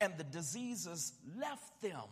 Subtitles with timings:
[0.00, 2.08] and the diseases left them,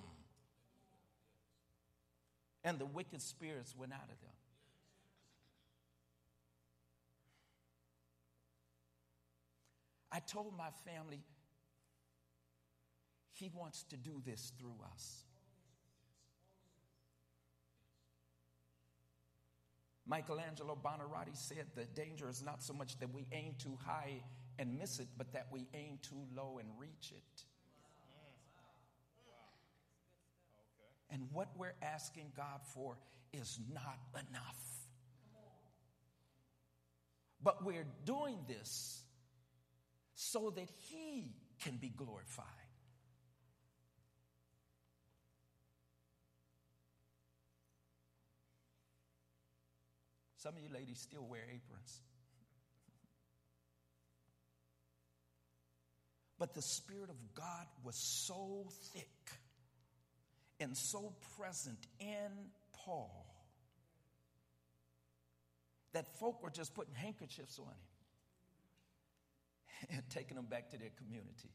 [2.64, 4.30] and the wicked spirits went out of them.
[10.10, 11.20] I told my family,
[13.32, 15.24] He wants to do this through us.
[20.06, 24.22] Michelangelo Buonarroti said the danger is not so much that we aim too high
[24.58, 27.44] and miss it, but that we aim too low and reach it.
[31.16, 32.98] And what we're asking God for
[33.32, 34.58] is not enough.
[37.42, 39.02] But we're doing this
[40.14, 41.32] so that He
[41.64, 42.44] can be glorified.
[50.36, 52.02] Some of you ladies still wear aprons.
[56.38, 59.08] But the Spirit of God was so thick
[60.60, 63.26] and so present in Paul
[65.92, 67.72] that folk were just putting handkerchiefs on him
[69.96, 71.50] and taking them back to their community.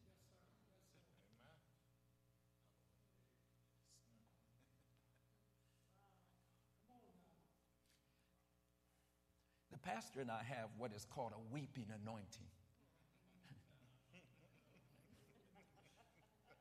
[9.71, 12.47] The pastor and I have what is called a weeping anointing.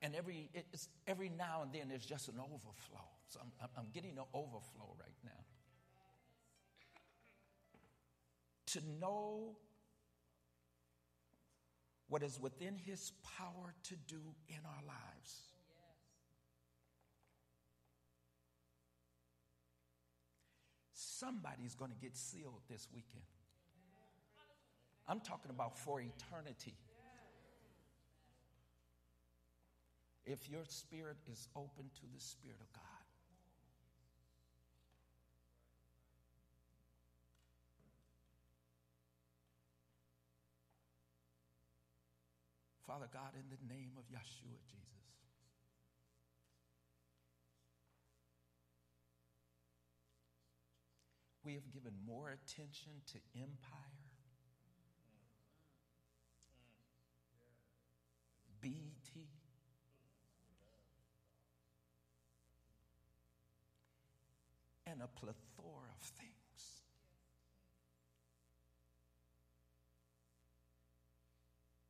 [0.03, 3.05] And every, it's, every now and then there's just an overflow.
[3.29, 5.31] So I'm, I'm getting an overflow right now.
[8.69, 9.57] To know
[12.09, 15.43] what is within his power to do in our lives.
[20.93, 23.23] Somebody's going to get sealed this weekend.
[25.07, 26.75] I'm talking about for eternity.
[30.27, 33.01] If your spirit is open to the Spirit of God.
[42.87, 44.91] Father God, in the name of Yeshua, Jesus.
[51.45, 54.00] We have given more attention to empire,
[64.91, 66.83] and a plethora of things.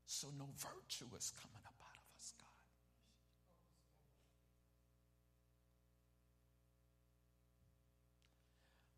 [0.07, 2.61] So no virtue is coming up out of us, God.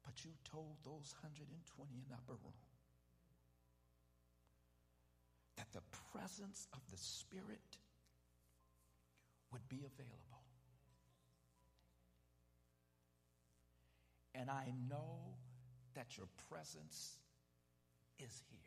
[0.04, 1.54] But you told those 120
[1.94, 2.58] in upper room
[5.56, 7.78] that the presence of the Spirit
[9.52, 10.41] would be available.
[14.34, 15.36] And I know
[15.94, 17.18] that your presence
[18.18, 18.58] is here.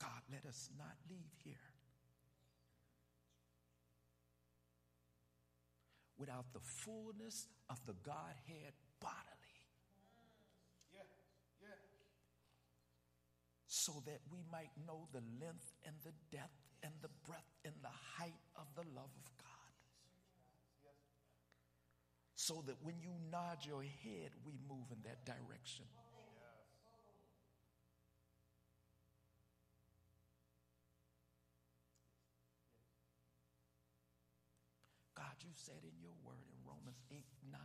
[0.00, 1.54] God, let us not leave here
[6.16, 9.58] without the fullness of the Godhead bodily.
[10.94, 11.02] Yeah,
[11.60, 11.68] yeah.
[13.66, 17.96] So that we might know the length and the depth and the breadth and the
[18.14, 19.74] height of the love of God.
[22.36, 25.90] So that when you nod your head, we move in that direction.
[35.18, 37.18] God, you said in your word in Romans 8
[37.50, 37.58] 9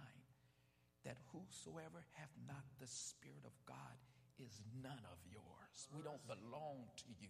[1.05, 3.97] that whosoever hath not the Spirit of God
[4.41, 5.77] is none of yours.
[5.93, 7.29] We don't belong to you.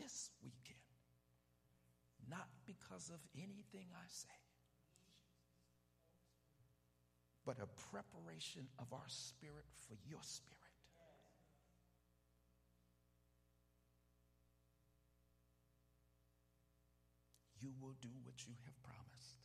[0.00, 0.80] This weekend,
[2.28, 4.40] not because of anything I say,
[7.44, 10.60] but a preparation of our spirit for your spirit.
[17.60, 19.36] you will do what you have promised.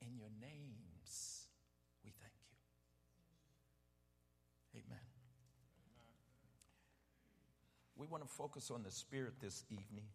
[0.00, 1.50] In your names,
[2.04, 2.58] we thank you.
[4.78, 4.86] Amen.
[4.86, 6.06] Amen.
[7.98, 10.06] We want to focus on the Spirit this evening.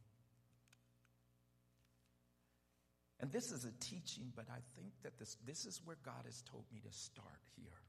[3.19, 6.41] And this is a teaching, but I think that this, this is where God has
[6.49, 7.83] told me to start here.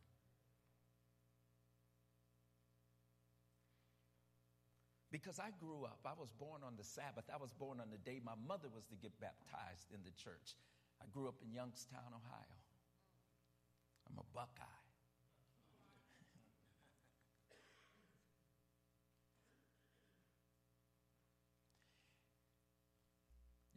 [5.11, 7.31] Because I grew up, I was born on the Sabbath.
[7.32, 10.58] I was born on the day my mother was to get baptized in the church.
[11.00, 12.58] I grew up in Youngstown, Ohio.
[14.11, 14.83] I'm a Buckeye.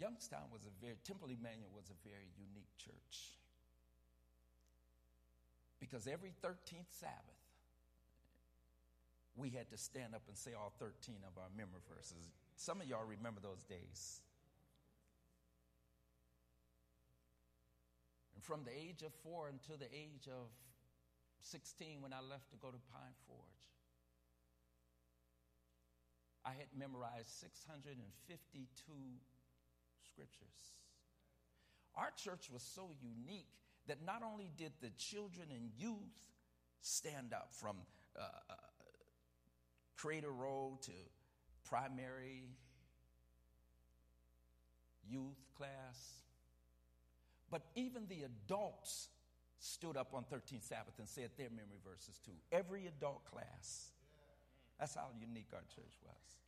[0.07, 3.36] Youngstown was a very, Temple Emmanuel was a very unique church.
[5.83, 7.44] Because every 13th Sabbath,
[9.36, 12.31] we had to stand up and say all 13 of our memory verses.
[12.56, 14.24] Some of y'all remember those days.
[18.33, 20.48] And from the age of four until the age of
[21.44, 23.59] 16, when I left to go to Pine Forge,
[26.48, 28.00] I had memorized 652
[30.18, 30.74] scriptures.
[31.96, 33.50] Our church was so unique
[33.88, 35.98] that not only did the children and youth
[36.81, 37.78] stand up from
[38.18, 38.54] uh, uh,
[39.96, 40.92] Cradle Roll to
[41.69, 42.50] primary
[45.08, 46.22] youth class,
[47.52, 49.10] but even the adults
[49.60, 52.34] stood up on 13th Sabbath and said their memory verses too.
[52.52, 53.92] Every adult class.
[54.80, 56.47] That's how unique our church was.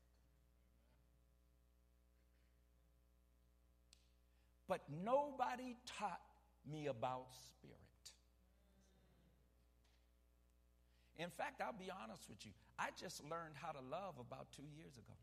[4.70, 6.22] But nobody taught
[6.72, 7.76] me about spirit.
[11.18, 14.70] In fact, I'll be honest with you, I just learned how to love about two
[14.78, 15.18] years ago.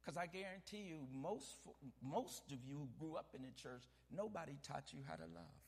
[0.00, 1.58] Because I guarantee you, most,
[2.02, 5.61] most of you who grew up in the church, nobody taught you how to love.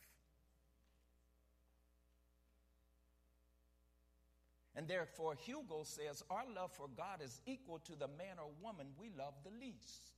[4.77, 8.89] And therefore, Hugo says, Our love for God is equal to the man or woman
[8.99, 10.11] we love the least.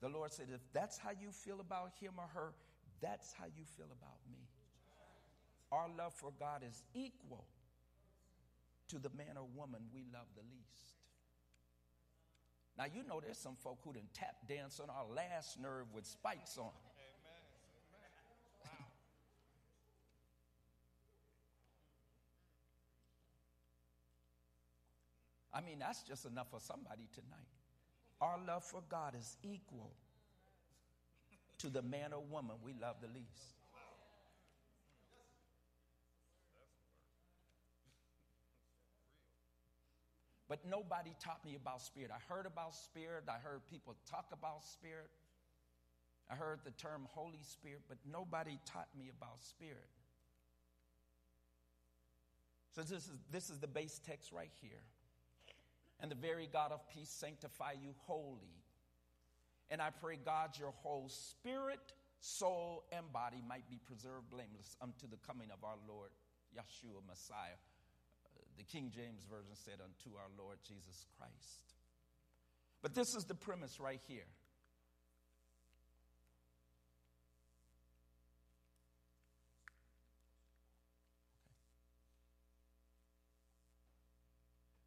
[0.00, 2.52] The Lord said, If that's how you feel about him or her,
[3.00, 4.38] that's how you feel about me.
[5.72, 7.44] Our love for God is equal
[8.88, 10.94] to the man or woman we love the least.
[12.76, 16.06] Now, you know, there's some folk who didn't tap dance on our last nerve with
[16.06, 16.70] spikes on.
[25.54, 27.46] I mean, that's just enough for somebody tonight.
[28.20, 29.92] Our love for God is equal
[31.58, 33.54] to the man or woman we love the least.
[40.48, 42.10] But nobody taught me about spirit.
[42.12, 45.10] I heard about spirit, I heard people talk about spirit.
[46.30, 49.90] I heard the term Holy Spirit, but nobody taught me about spirit.
[52.74, 54.80] So this is, this is the base text right here
[56.04, 58.60] and the very God of peace sanctify you wholly.
[59.70, 61.80] And I pray, God, your whole spirit,
[62.20, 66.10] soul, and body might be preserved blameless unto the coming of our Lord,
[66.54, 67.56] Yeshua Messiah.
[68.58, 71.72] The King James Version said, unto our Lord Jesus Christ.
[72.82, 74.28] But this is the premise right here.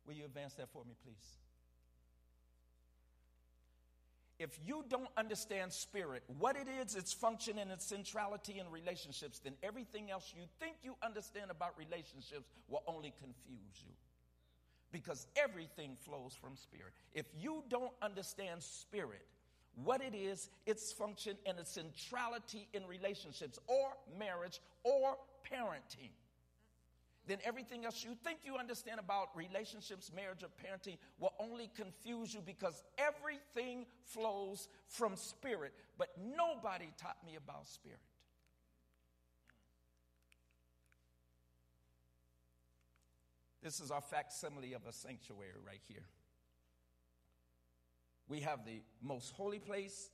[0.07, 1.38] Will you advance that for me, please?
[4.39, 9.39] If you don't understand spirit, what it is, its function, and its centrality in relationships,
[9.39, 13.93] then everything else you think you understand about relationships will only confuse you.
[14.91, 16.93] Because everything flows from spirit.
[17.13, 19.25] If you don't understand spirit,
[19.84, 25.17] what it is, its function, and its centrality in relationships, or marriage, or
[25.51, 26.12] parenting,
[27.27, 32.34] then everything else you think you understand about relationships, marriage, or parenting will only confuse
[32.34, 35.74] you because everything flows from spirit.
[35.98, 38.00] But nobody taught me about spirit.
[43.62, 46.05] This is our facsimile of a sanctuary right here.
[48.29, 50.10] We have the most holy place,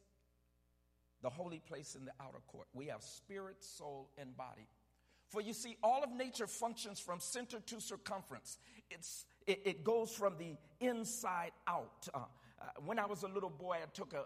[1.22, 2.68] the holy place in the outer court.
[2.74, 4.68] We have spirit, soul, and body.
[5.34, 8.60] For you see, all of nature functions from center to circumference.
[8.92, 12.08] It's, it, it goes from the inside out.
[12.14, 12.20] Uh,
[12.62, 14.26] uh, when I was a little boy, I took a,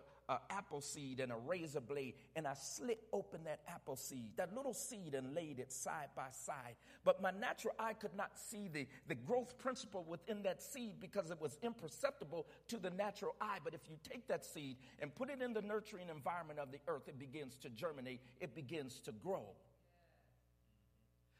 [0.49, 4.73] apple seed and a razor blade and I slit open that apple seed, that little
[4.73, 6.75] seed, and laid it side by side.
[7.05, 11.31] But my natural eye could not see the, the growth principle within that seed because
[11.31, 13.59] it was imperceptible to the natural eye.
[13.63, 16.79] But if you take that seed and put it in the nurturing environment of the
[16.89, 19.45] earth, it begins to germinate, it begins to grow.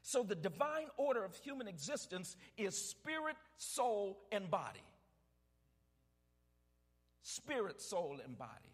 [0.08, 4.80] So the divine order of human existence is spirit, soul, and body.
[7.20, 8.72] Spirit, soul, and body.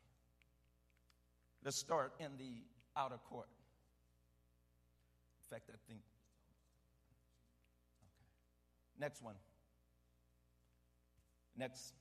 [1.65, 2.63] Let's start in the
[2.97, 3.49] outer court.
[5.41, 6.03] In fact, I think.
[7.99, 9.01] Okay.
[9.01, 9.35] Next one.
[11.57, 11.95] Next.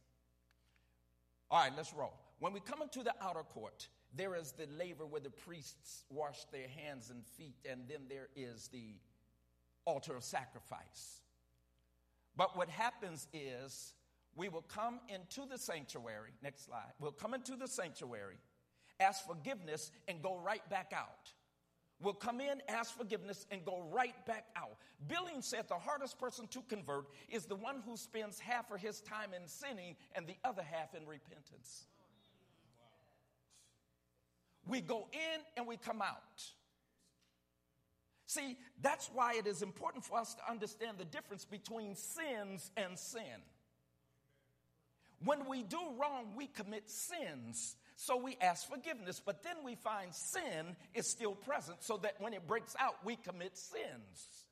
[1.49, 2.13] All right, let's roll.
[2.37, 6.45] When we come into the outer court, there is the laver where the priests wash
[6.51, 8.93] their hands and feet, and then there is the
[9.85, 11.21] altar of sacrifice.
[12.35, 13.93] But what happens is
[14.35, 16.31] we will come into the sanctuary.
[16.41, 16.93] Next slide.
[16.99, 18.37] We'll come into the sanctuary,
[18.99, 21.31] ask forgiveness, and go right back out.
[22.01, 24.77] We'll come in, ask forgiveness, and go right back out.
[25.07, 28.99] Billings said the hardest person to convert is the one who spends half of his
[29.01, 31.85] time in sinning and the other half in repentance.
[34.67, 36.43] We go in and we come out.
[38.33, 42.97] See, that's why it is important for us to understand the difference between sins and
[42.97, 43.43] sin.
[45.23, 47.75] When we do wrong, we commit sins.
[47.95, 52.33] So we ask forgiveness, but then we find sin is still present so that when
[52.33, 54.47] it breaks out, we commit sins.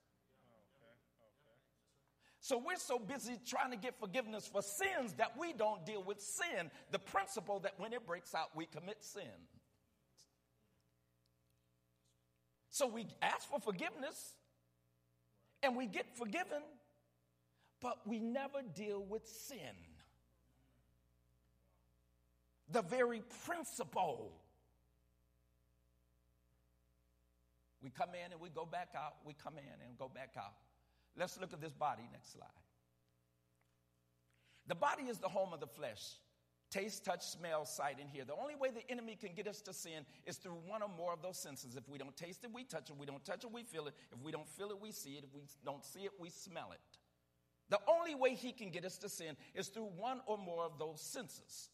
[2.39, 6.21] So we're so busy trying to get forgiveness for sins that we don't deal with
[6.21, 9.23] sin, the principle that when it breaks out, we commit sin.
[12.71, 14.33] So we ask for forgiveness
[15.61, 16.63] and we get forgiven,
[17.81, 19.75] but we never deal with sin.
[22.71, 24.31] The very principle.
[27.83, 29.15] We come in and we go back out.
[29.25, 30.53] We come in and go back out.
[31.17, 32.03] Let's look at this body.
[32.13, 32.47] Next slide.
[34.67, 36.13] The body is the home of the flesh
[36.71, 38.25] taste, touch, smell, sight, and hear.
[38.25, 41.13] The only way the enemy can get us to sin is through one or more
[41.13, 41.75] of those senses.
[41.75, 42.93] If we don't taste it, we touch it.
[42.93, 43.93] If we don't touch it, we feel it.
[44.11, 45.25] If we don't feel it, we see it.
[45.25, 46.97] If we don't see it, we smell it.
[47.69, 50.79] The only way he can get us to sin is through one or more of
[50.79, 51.69] those senses.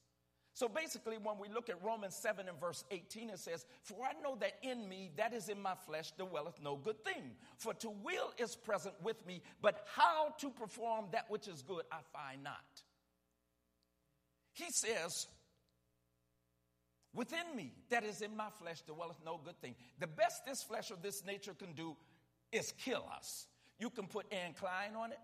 [0.58, 4.20] So basically, when we look at Romans 7 and verse 18, it says, For I
[4.24, 7.36] know that in me, that is in my flesh, dwelleth no good thing.
[7.58, 11.84] For to will is present with me, but how to perform that which is good
[11.92, 12.82] I find not.
[14.58, 15.28] He says,
[17.14, 19.76] Within me, that is in my flesh, dwelleth no good thing.
[20.00, 21.96] The best this flesh of this nature can do
[22.52, 23.48] is kill us.
[23.80, 25.20] You can put Anne Klein on it.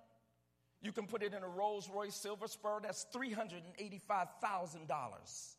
[0.81, 2.79] You can put it in a Rolls Royce Silver Spur.
[2.81, 5.55] That's $385,000.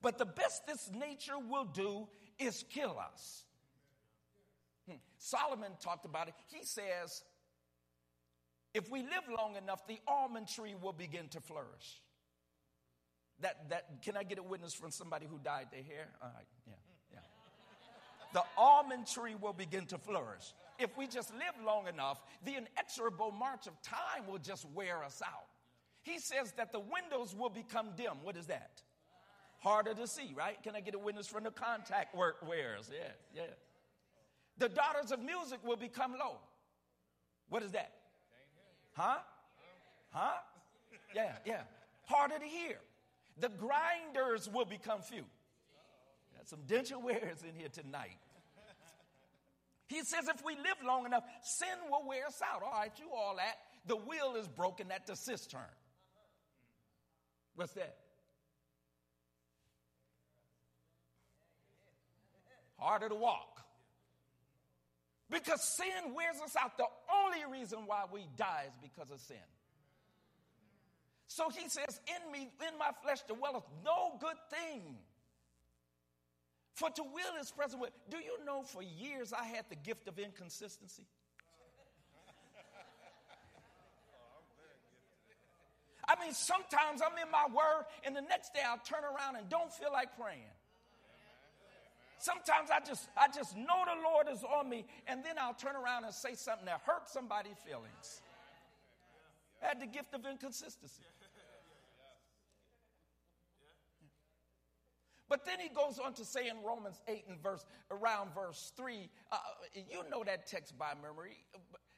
[0.00, 3.44] But the best this nature will do is kill us.
[4.88, 4.96] Hmm.
[5.18, 6.34] Solomon talked about it.
[6.48, 7.22] He says,
[8.74, 12.00] if we live long enough, the almond tree will begin to flourish.
[13.40, 16.08] That, that, can I get a witness from somebody who dyed their hair?
[16.22, 16.74] All right, yeah,
[17.12, 17.18] yeah.
[18.32, 20.54] The almond tree will begin to flourish.
[20.78, 25.20] If we just live long enough, the inexorable march of time will just wear us
[25.24, 25.46] out.
[26.02, 28.14] He says that the windows will become dim.
[28.22, 28.82] What is that?
[29.58, 30.60] Harder to see, right?
[30.62, 32.90] Can I get a witness from the contact work wearers?
[32.92, 33.42] Yeah, yeah.
[34.58, 36.38] The daughters of music will become low.
[37.48, 37.92] What is that?
[38.92, 39.18] Huh?
[40.10, 40.32] Huh?
[41.14, 41.62] Yeah, yeah.
[42.04, 42.76] Harder to hear.
[43.40, 45.24] The grinders will become few.
[46.36, 48.18] Got some denture wearers in here tonight.
[49.88, 52.62] He says if we live long enough, sin will wear us out.
[52.62, 53.56] All right, you all that.
[53.86, 55.60] The wheel is broken at the cistern.
[57.56, 57.96] What's that?
[62.78, 63.61] Harder to walk.
[65.32, 66.76] Because sin wears us out.
[66.76, 66.84] The
[67.24, 69.36] only reason why we die is because of sin.
[71.26, 74.82] So he says, In me, in my flesh dwelleth no good thing.
[76.74, 77.92] For to will is present with.
[78.10, 81.06] Do you know for years I had the gift of inconsistency?
[86.06, 89.48] I mean, sometimes I'm in my word, and the next day I'll turn around and
[89.48, 90.42] don't feel like praying.
[92.22, 95.74] Sometimes I just I just know the Lord is on me, and then I'll turn
[95.74, 98.22] around and say something that hurts somebody's feelings.
[99.60, 101.02] I had the gift of inconsistency.
[105.28, 109.08] But then he goes on to say in Romans 8 and verse around verse 3,
[109.32, 109.36] uh,
[109.74, 111.38] you know that text by memory.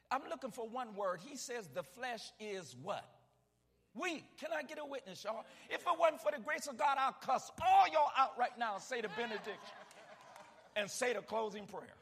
[0.09, 1.19] I'm looking for one word.
[1.23, 3.05] He says the flesh is what?
[3.93, 4.23] Weak.
[4.39, 5.43] Can I get a witness, y'all?
[5.69, 8.75] If it wasn't for the grace of God, I'll cuss all y'all out right now
[8.75, 9.84] and say the benediction
[10.75, 11.95] and say the closing prayer.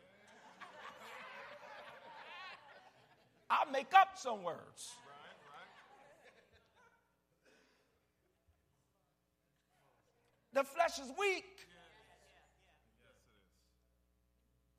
[3.49, 4.93] I'll make up some words.
[10.53, 11.45] The flesh is weak.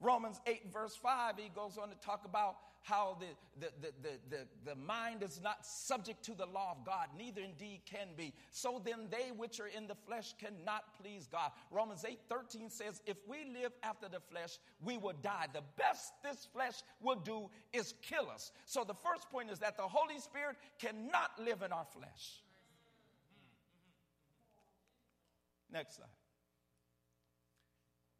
[0.00, 4.70] Romans 8, verse 5, he goes on to talk about how the, the, the, the,
[4.70, 8.34] the, mind is not subject to the law of God, neither indeed can be.
[8.50, 11.50] So then they which are in the flesh cannot please God.
[11.70, 15.46] Romans 8, 13 says, If we live after the flesh, we will die.
[15.54, 18.52] The best this flesh will do is kill us.
[18.66, 22.42] So the first point is that the Holy Spirit cannot live in our flesh.
[25.72, 26.08] Next slide.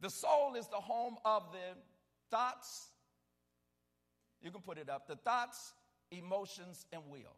[0.01, 1.79] The soul is the home of the
[2.31, 2.89] thoughts.
[4.45, 5.07] You can put it up.
[5.07, 5.73] The thoughts,
[6.11, 7.35] emotions, and will.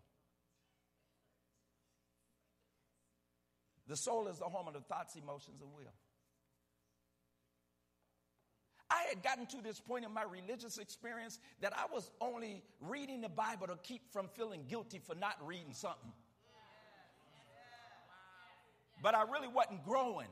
[3.87, 5.93] The soul is the home of the thoughts, emotions, and will.
[8.91, 13.21] I had gotten to this point in my religious experience that I was only reading
[13.21, 16.11] the Bible to keep from feeling guilty for not reading something.
[19.01, 20.27] But I really wasn't growing.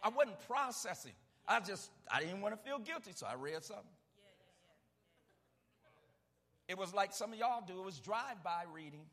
[0.00, 1.14] I wasn't processing.
[1.48, 3.93] I just, I didn't want to feel guilty, so I read something.
[6.68, 9.04] It was like some of y'all do, it was drive by reading.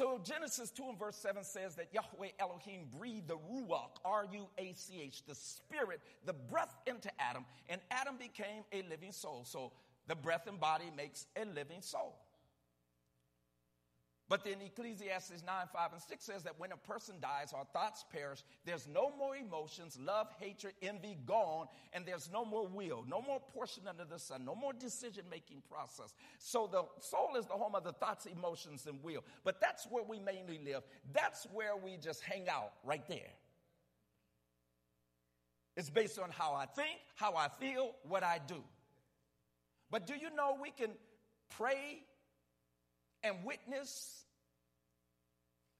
[0.00, 4.46] So Genesis 2 and verse 7 says that Yahweh Elohim breathed the Ruach, R U
[4.56, 9.44] A C H, the spirit, the breath into Adam, and Adam became a living soul.
[9.44, 9.72] So
[10.06, 12.16] the breath and body makes a living soul.
[14.30, 18.04] But then Ecclesiastes 9, 5, and 6 says that when a person dies, our thoughts
[18.12, 18.44] perish.
[18.64, 23.40] There's no more emotions, love, hatred, envy gone, and there's no more will, no more
[23.40, 26.14] portion under the sun, no more decision making process.
[26.38, 29.24] So the soul is the home of the thoughts, emotions, and will.
[29.42, 30.84] But that's where we mainly live.
[31.12, 33.32] That's where we just hang out, right there.
[35.76, 38.62] It's based on how I think, how I feel, what I do.
[39.90, 40.90] But do you know we can
[41.56, 42.04] pray
[43.22, 44.24] and witness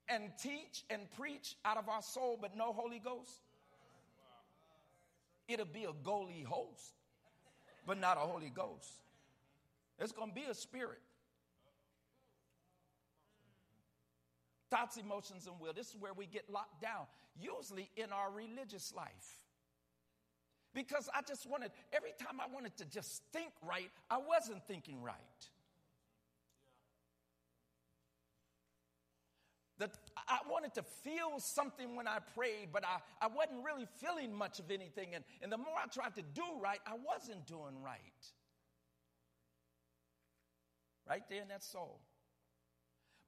[0.08, 3.40] and teach and preach out of our soul, but no Holy Ghost?
[5.48, 6.92] It'll be a goalie host,
[7.86, 8.92] but not a Holy Ghost.
[9.98, 11.00] It's going to be a spirit.
[14.70, 15.72] Thoughts, emotions, and will.
[15.72, 17.06] This is where we get locked down,
[17.36, 19.40] usually in our religious life.
[20.72, 25.02] Because I just wanted, every time I wanted to just think right, I wasn't thinking
[25.02, 25.16] right.
[30.28, 34.58] I wanted to feel something when I prayed, but I, I wasn't really feeling much
[34.58, 35.14] of anything.
[35.14, 38.00] And, and the more I tried to do right, I wasn't doing right.
[41.08, 42.00] Right there in that soul.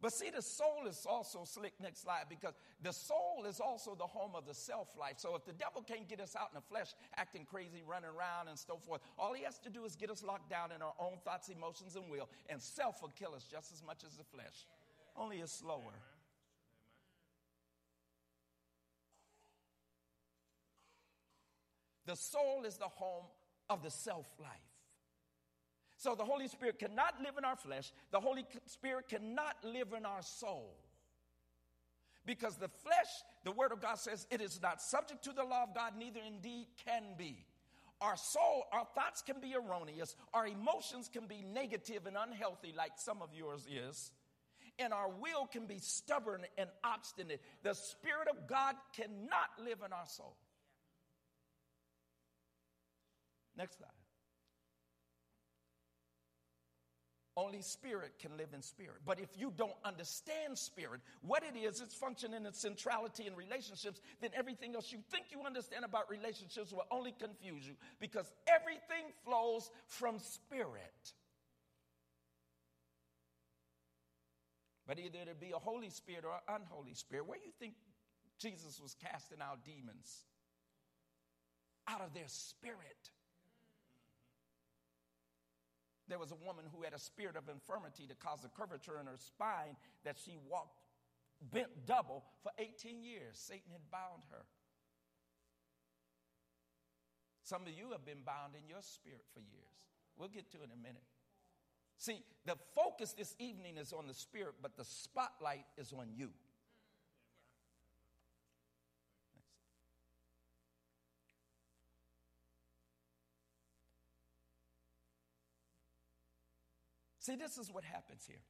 [0.03, 1.75] But see, the soul is also slick.
[1.81, 5.15] Next slide, because the soul is also the home of the self life.
[5.19, 8.49] So if the devil can't get us out in the flesh, acting crazy, running around,
[8.49, 10.95] and so forth, all he has to do is get us locked down in our
[10.99, 14.25] own thoughts, emotions, and will, and self will kill us just as much as the
[14.25, 14.67] flesh.
[15.17, 15.95] Only it's slower.
[22.07, 23.25] The soul is the home
[23.71, 24.51] of the self life.
[25.97, 30.05] So the Holy Spirit cannot live in our flesh, the Holy Spirit cannot live in
[30.05, 30.75] our soul.
[32.25, 33.11] Because the flesh,
[33.45, 36.21] the Word of God says, it is not subject to the law of God, neither
[36.25, 37.45] indeed can be.
[38.01, 42.93] Our soul, our thoughts can be erroneous, our emotions can be negative and unhealthy, like
[42.97, 44.11] some of yours is,
[44.79, 47.41] and our will can be stubborn and obstinate.
[47.63, 50.37] The Spirit of God cannot live in our soul.
[53.57, 53.91] Next slide.
[57.35, 58.99] Only spirit can live in spirit.
[59.07, 63.35] But if you don't understand spirit, what it is, its function and its centrality in
[63.35, 68.31] relationships, then everything else you think you understand about relationships will only confuse you because
[68.47, 71.15] everything flows from spirit.
[74.87, 77.27] But either it be a Holy Spirit or an unholy spirit.
[77.27, 77.73] Where do you think
[78.39, 80.27] Jesus was casting out demons?
[81.89, 83.12] Out of their spirit.
[86.13, 89.07] There was a woman who had a spirit of infirmity that caused a curvature in
[89.07, 90.77] her spine that she walked
[91.41, 93.33] bent double for 18 years.
[93.33, 94.45] Satan had bound her.
[97.45, 99.73] Some of you have been bound in your spirit for years.
[100.19, 101.01] We'll get to it in a minute.
[101.97, 106.29] See, the focus this evening is on the spirit, but the spotlight is on you.
[117.23, 118.43] See, this is what happens here.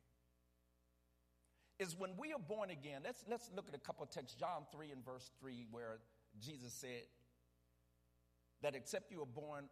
[1.79, 4.65] Is when we are born again, let's, let's look at a couple of texts, John
[4.73, 5.99] 3 and verse 3, where
[6.41, 7.03] Jesus said
[8.63, 9.67] that except you are born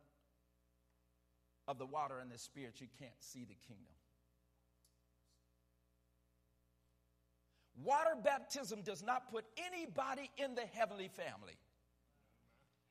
[1.67, 3.95] of the water and the spirit, you can't see the kingdom.
[7.83, 11.57] Water baptism does not put anybody in the heavenly family.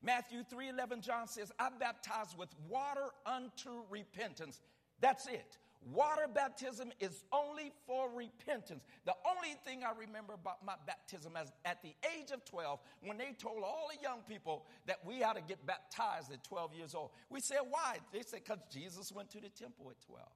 [0.02, 4.60] Matthew 3:11 John says, "I baptize with water unto repentance."
[5.02, 5.60] That's it.
[5.85, 8.83] Water baptism is only for repentance.
[9.05, 13.17] The only thing I remember about my baptism is at the age of 12, when
[13.17, 16.93] they told all the young people that we had to get baptized at 12 years
[16.93, 17.11] old.
[17.29, 17.97] We said, why?
[18.11, 20.27] They said, because Jesus went to the temple at 12.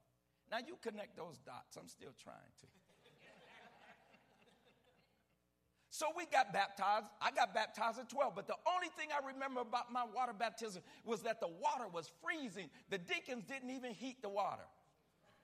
[0.50, 1.76] Now you connect those dots.
[1.78, 2.66] I'm still trying to.
[5.90, 7.06] So we got baptized.
[7.22, 8.34] I got baptized at 12.
[8.34, 12.10] But the only thing I remember about my water baptism was that the water was
[12.20, 12.68] freezing.
[12.90, 14.64] The deacons didn't even heat the water.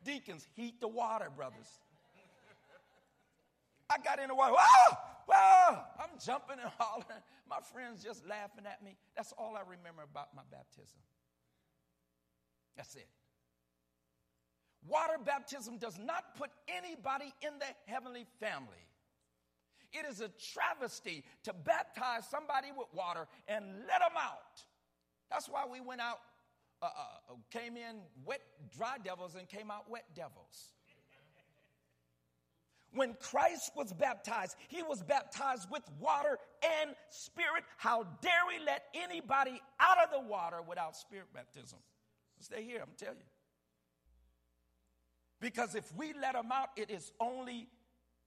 [0.04, 1.80] Deacons, heat the water, brothers.
[3.90, 4.54] I got in the water.
[4.54, 7.22] Whoa, whoa, I'm jumping and hollering.
[7.48, 8.96] My friends just laughing at me.
[9.16, 11.00] That's all I remember about my baptism.
[12.76, 13.08] That's it.
[14.86, 18.86] Water baptism does not put anybody in the heavenly family.
[19.92, 24.62] It is a travesty to baptize somebody with water and let them out.
[25.30, 26.20] That's why we went out,
[26.82, 28.40] uh, uh, came in wet,
[28.76, 30.70] dry devils, and came out wet devils.
[32.92, 36.38] When Christ was baptized, he was baptized with water
[36.80, 37.62] and spirit.
[37.76, 41.78] How dare we let anybody out of the water without spirit baptism?
[42.40, 43.24] Stay here, I'm telling you.
[45.40, 47.68] Because if we let them out, it is only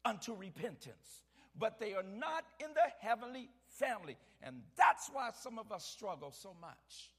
[0.06, 1.24] unto repentance
[1.58, 4.18] but they are not in the heavenly family.
[4.42, 7.12] And that's why some of us struggle so much.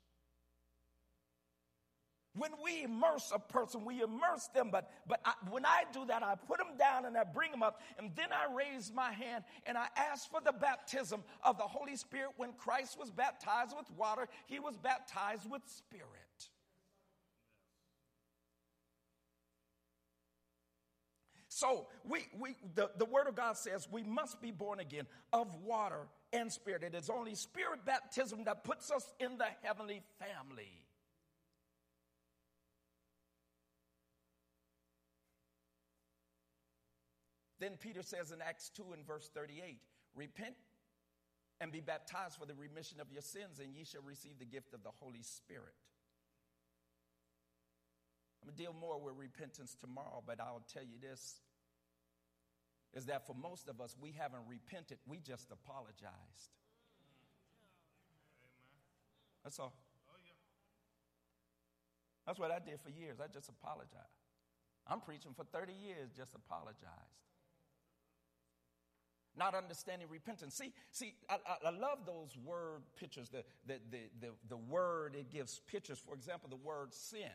[2.36, 6.24] When we immerse a person, we immerse them, but, but I, when I do that,
[6.24, 9.44] I put them down and I bring them up, and then I raise my hand
[9.66, 12.30] and I ask for the baptism of the Holy Spirit.
[12.36, 16.08] When Christ was baptized with water, he was baptized with spirit.
[21.48, 25.54] So we, we the, the word of God says we must be born again of
[25.62, 26.82] water and spirit.
[26.82, 30.83] It is only spirit baptism that puts us in the heavenly family.
[37.64, 39.78] Then Peter says in Acts 2 and verse 38
[40.14, 40.54] Repent
[41.62, 44.74] and be baptized for the remission of your sins, and ye shall receive the gift
[44.74, 45.72] of the Holy Spirit.
[48.42, 51.40] I'm going to deal more with repentance tomorrow, but I'll tell you this
[52.92, 56.52] is that for most of us, we haven't repented, we just apologized.
[59.42, 59.72] That's all.
[62.26, 63.20] That's what I did for years.
[63.24, 64.20] I just apologized.
[64.86, 67.24] I'm preaching for 30 years, just apologized.
[69.36, 70.54] Not understanding repentance.
[70.54, 73.28] See, see, I, I, love those word pictures.
[73.28, 75.98] The, the, the, the, the word, it gives pictures.
[75.98, 77.34] For example, the word sin.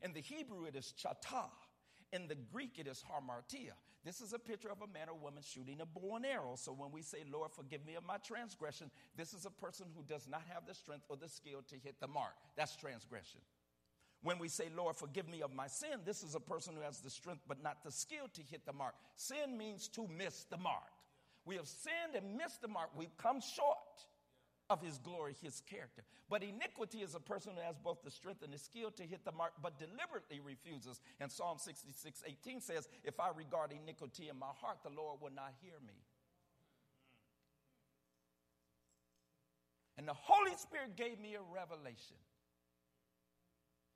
[0.00, 1.44] In the Hebrew, it is chata.
[2.12, 3.72] In the Greek, it is hamartia.
[4.04, 6.54] This is a picture of a man or woman shooting a bow and arrow.
[6.56, 10.02] So when we say, Lord, forgive me of my transgression, this is a person who
[10.02, 12.34] does not have the strength or the skill to hit the mark.
[12.56, 13.40] That's transgression.
[14.22, 17.00] When we say, Lord, forgive me of my sin, this is a person who has
[17.00, 18.94] the strength but not the skill to hit the mark.
[19.14, 20.90] Sin means to miss the mark.
[21.44, 22.90] We have sinned and missed the mark.
[22.96, 23.76] We've come short
[24.70, 26.02] of his glory, his character.
[26.30, 29.24] But iniquity is a person who has both the strength and the skill to hit
[29.24, 31.00] the mark, but deliberately refuses.
[31.20, 35.32] And Psalm 66 18 says, If I regard iniquity in my heart, the Lord will
[35.34, 35.94] not hear me.
[39.98, 42.16] And the Holy Spirit gave me a revelation.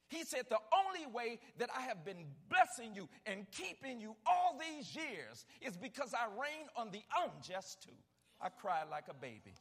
[0.09, 4.59] He said, The only way that I have been blessing you and keeping you all
[4.59, 7.97] these years is because I rain on the unjust too.
[8.41, 9.55] I cried like a baby.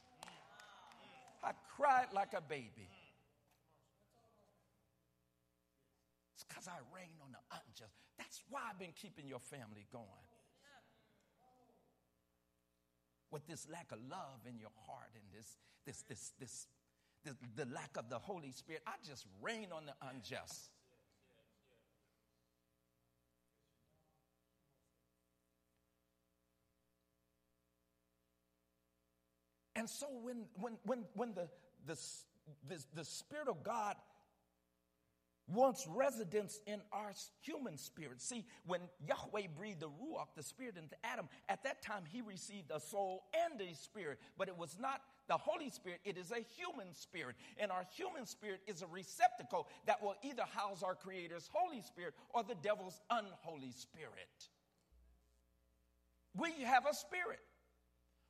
[1.42, 2.88] I cried like a baby.
[6.34, 7.94] It's because I rain on the unjust.
[8.18, 10.04] That's why I've been keeping your family going.
[13.30, 16.66] With this lack of love in your heart and this, this, this, this,
[17.26, 20.70] this the lack of the Holy Spirit, I just rain on the unjust.
[29.74, 31.48] And so when, when, when, when the,
[31.86, 31.98] the,
[32.66, 33.96] the, the Spirit of God
[35.48, 38.20] wants residence in our human spirit.
[38.20, 42.70] See, when Yahweh breathed the Ruach, the Spirit, into Adam, at that time he received
[42.70, 46.44] a soul and a spirit, but it was not the Holy Spirit, it is a
[46.56, 47.36] human spirit.
[47.58, 52.14] And our human spirit is a receptacle that will either house our Creator's Holy Spirit
[52.34, 54.48] or the devil's unholy spirit.
[56.36, 57.40] We have a spirit.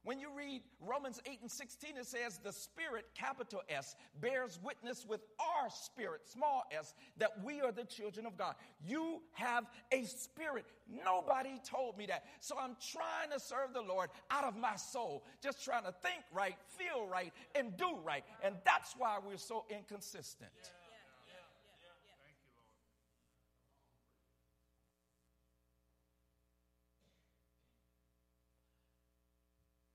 [0.07, 5.05] When you read Romans 8 and 16, it says, The Spirit, capital S, bears witness
[5.05, 8.55] with our spirit, small s, that we are the children of God.
[8.87, 10.65] You have a spirit.
[11.05, 12.23] Nobody told me that.
[12.39, 16.23] So I'm trying to serve the Lord out of my soul, just trying to think
[16.33, 18.23] right, feel right, and do right.
[18.45, 20.53] And that's why we're so inconsistent.
[20.63, 20.86] Yeah.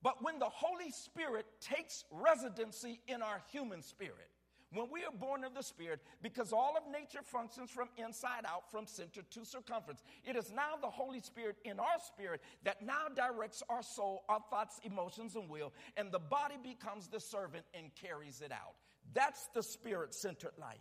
[0.03, 4.29] But when the Holy Spirit takes residency in our human spirit,
[4.73, 8.71] when we are born of the Spirit, because all of nature functions from inside out,
[8.71, 13.07] from center to circumference, it is now the Holy Spirit in our spirit that now
[13.13, 17.91] directs our soul, our thoughts, emotions, and will, and the body becomes the servant and
[17.95, 18.75] carries it out.
[19.13, 20.77] That's the spirit centered life.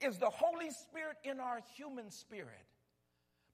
[0.00, 2.64] Is the Holy Spirit in our human spirit?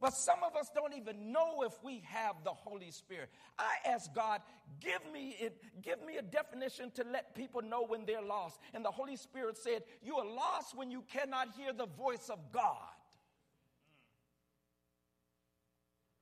[0.01, 3.31] But some of us don't even know if we have the Holy Spirit.
[3.59, 4.43] I ask God,
[4.79, 8.61] give me it, give me a definition to let people know when they're lost.
[8.75, 12.39] And the Holy Spirit said, You are lost when you cannot hear the voice of
[12.53, 12.77] God.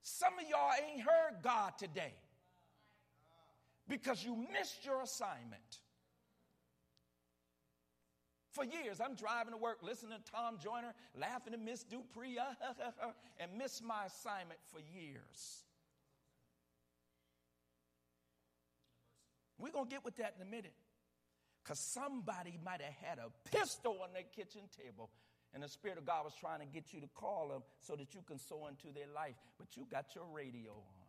[0.03, 2.15] Some of y'all ain't heard God today
[3.89, 5.81] because you missed your assignment.
[8.55, 12.45] For years, I'm driving to work, listening to Tom Joyner, laughing at Miss Dupree, uh,
[13.41, 15.65] and miss my assignment for years.
[19.59, 20.73] We're going to get with that in a minute.
[21.65, 25.11] Because somebody might have had a pistol on their kitchen table,
[25.53, 28.15] and the Spirit of God was trying to get you to call them so that
[28.15, 31.04] you can sow into their life, but you got your radio on.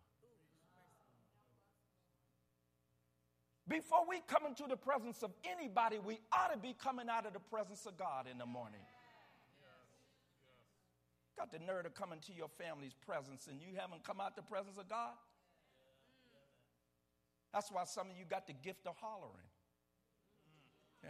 [3.67, 7.33] Before we come into the presence of anybody, we ought to be coming out of
[7.33, 8.81] the presence of God in the morning.
[11.37, 14.43] Got the nerve of coming to your family's presence and you haven't come out the
[14.43, 15.13] presence of God?
[17.53, 19.49] That's why some of you got the gift of hollering.
[21.03, 21.09] Yeah.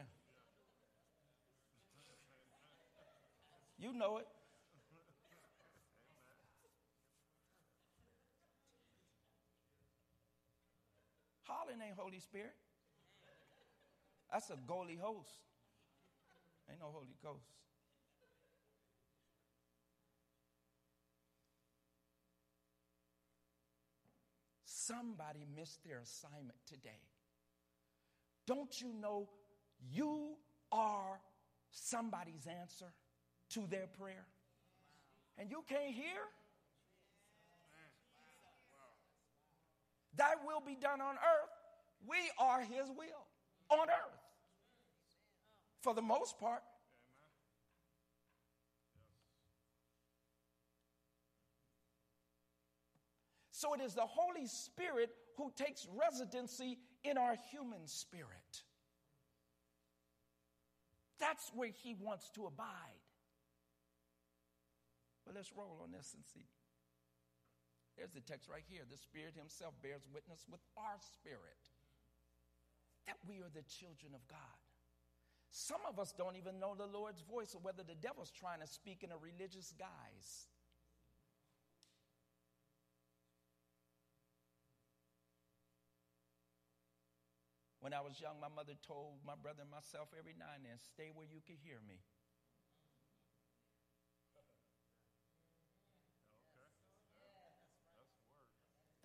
[3.78, 4.28] You know it.
[11.48, 12.54] Hollering ain't Holy Spirit.
[14.32, 15.30] That's a goalie host.
[16.70, 17.46] Ain't no Holy Ghost.
[24.66, 27.02] Somebody missed their assignment today.
[28.46, 29.30] Don't you know
[29.92, 30.36] you
[30.72, 31.20] are
[31.72, 32.92] somebody's answer
[33.50, 34.26] to their prayer?
[35.38, 36.22] And you can't hear?
[40.16, 41.52] Thy will be done on earth.
[42.08, 43.26] We are his will
[43.70, 44.22] on earth.
[45.82, 46.62] For the most part.
[53.52, 58.64] So it is the Holy Spirit who takes residency in our human spirit.
[61.20, 62.68] That's where he wants to abide.
[65.26, 66.46] But let's roll on this and see.
[67.98, 68.84] There's the text right here.
[68.84, 71.64] The Spirit Himself bears witness with our spirit
[73.08, 74.60] that we are the children of God.
[75.52, 78.68] Some of us don't even know the Lord's voice or whether the devil's trying to
[78.68, 80.52] speak in a religious guise.
[87.80, 90.82] When I was young, my mother told my brother and myself every now and then,
[90.82, 92.02] stay where you can hear me.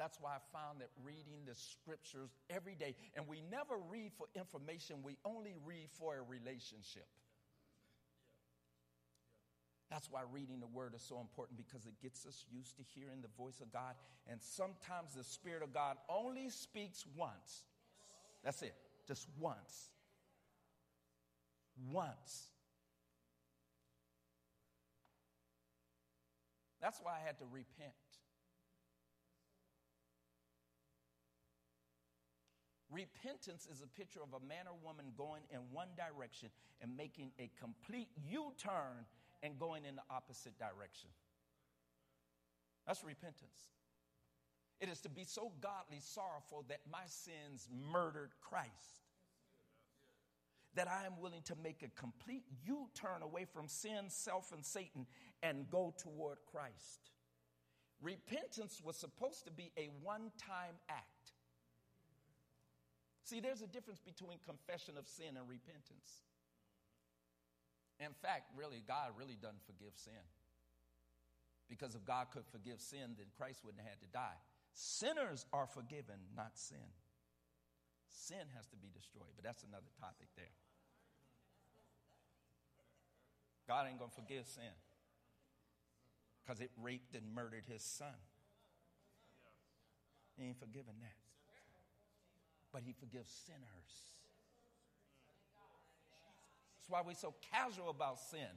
[0.00, 4.28] That's why I found that reading the scriptures every day, and we never read for
[4.34, 7.06] information, we only read for a relationship.
[9.90, 13.20] That's why reading the word is so important because it gets us used to hearing
[13.20, 13.94] the voice of God.
[14.26, 17.64] And sometimes the Spirit of God only speaks once.
[18.42, 18.74] That's it,
[19.06, 19.90] just once.
[21.92, 22.48] Once.
[26.80, 27.92] That's why I had to repent.
[32.90, 36.48] Repentance is a picture of a man or woman going in one direction
[36.82, 39.06] and making a complete U turn
[39.42, 41.10] and going in the opposite direction.
[42.86, 43.70] That's repentance.
[44.80, 49.04] It is to be so godly sorrowful that my sins murdered Christ.
[50.74, 54.64] That I am willing to make a complete U turn away from sin, self, and
[54.64, 55.06] Satan
[55.42, 57.10] and go toward Christ.
[58.00, 61.19] Repentance was supposed to be a one time act.
[63.24, 66.24] See, there's a difference between confession of sin and repentance.
[68.00, 70.24] In fact, really, God really doesn't forgive sin.
[71.68, 74.40] Because if God could forgive sin, then Christ wouldn't have had to die.
[74.72, 76.90] Sinners are forgiven, not sin.
[78.08, 80.56] Sin has to be destroyed, but that's another topic there.
[83.68, 84.74] God ain't going to forgive sin
[86.42, 88.18] because it raped and murdered his son.
[90.36, 91.29] He ain't forgiven that.
[92.72, 93.60] But he forgives sinners.
[96.76, 98.48] That's why we're so casual about sin.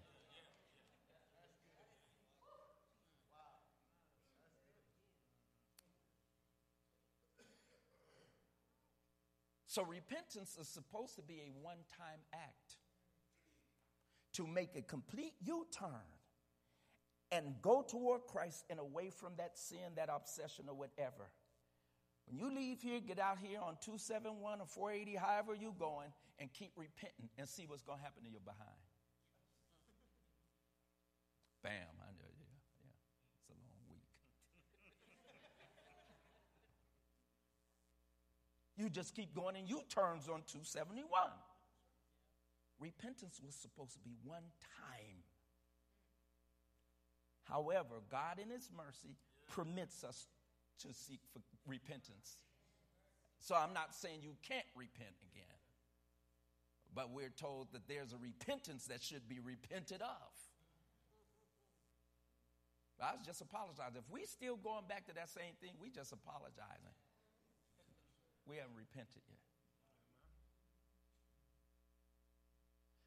[9.73, 12.77] So repentance is supposed to be a one time act
[14.33, 15.89] to make a complete U turn
[17.31, 21.31] and go toward Christ and away from that sin, that obsession, or whatever.
[22.27, 26.09] When you leave here, get out here on 271 or 480, however you're going,
[26.39, 28.81] and keep repenting and see what's going to happen to your behind.
[31.63, 32.91] Bam, I know, yeah, yeah.
[33.39, 34.03] It's a long week.
[38.75, 41.07] you just keep going and U turns on 271.
[42.79, 45.23] Repentance was supposed to be one time.
[47.43, 49.15] However, God in His mercy
[49.47, 50.27] permits us
[50.83, 52.37] to seek for repentance.
[53.39, 55.59] So I'm not saying you can't repent again,
[56.95, 60.31] but we're told that there's a repentance that should be repented of.
[63.01, 63.99] I was just apologizing.
[63.99, 66.95] If we're still going back to that same thing, we just apologizing.
[68.47, 69.43] We haven't repented yet.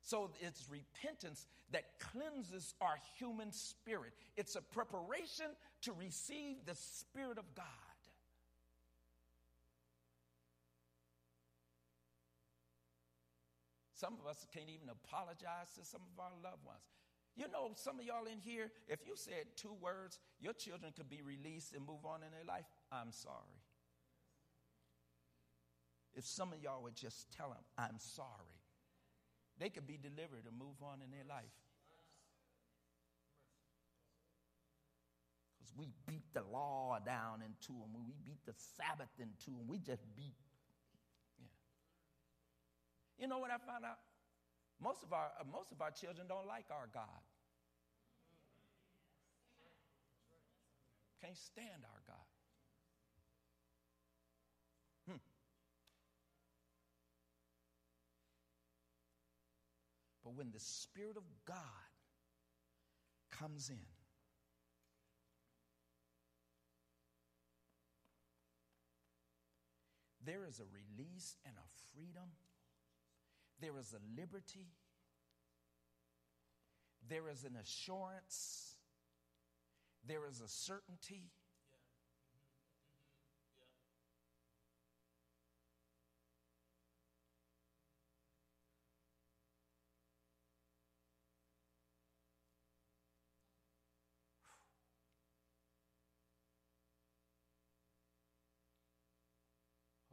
[0.03, 4.12] So it's repentance that cleanses our human spirit.
[4.37, 5.47] It's a preparation
[5.87, 7.64] to receive the Spirit of God.
[13.94, 16.83] Some of us can't even apologize to some of our loved ones.
[17.37, 21.09] You know, some of y'all in here, if you said two words, your children could
[21.09, 22.66] be released and move on in their life.
[22.90, 23.62] I'm sorry.
[26.14, 28.57] If some of y'all would just tell them, I'm sorry
[29.59, 31.55] they could be delivered and move on in their life.
[35.77, 40.03] We beat the law down into them, we beat the Sabbath into them, we just
[40.17, 40.35] beat.
[41.39, 41.47] Yeah.
[43.19, 43.99] You know what I found out?
[44.83, 47.23] Most of our, uh, most of our children don't like our God.
[51.23, 52.27] Can't stand our God.
[55.09, 55.21] Hmm.
[60.25, 61.57] But when the Spirit of God
[63.31, 63.95] comes in,
[70.27, 72.29] there is a release and a freedom.
[73.61, 74.67] There is a liberty.
[77.09, 78.75] There is an assurance.
[80.07, 81.31] There is a certainty.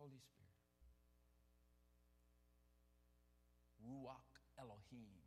[0.04, 0.52] Holy Spirit.
[3.88, 4.36] Ruach
[4.93, 5.22] Elohim,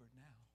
[0.00, 0.53] Now.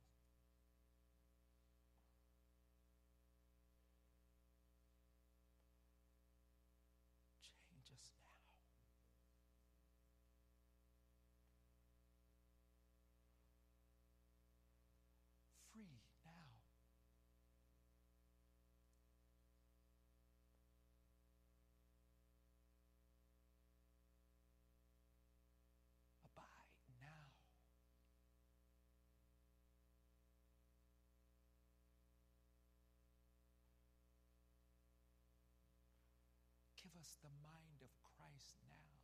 [37.00, 39.00] Us the mind of Christ now.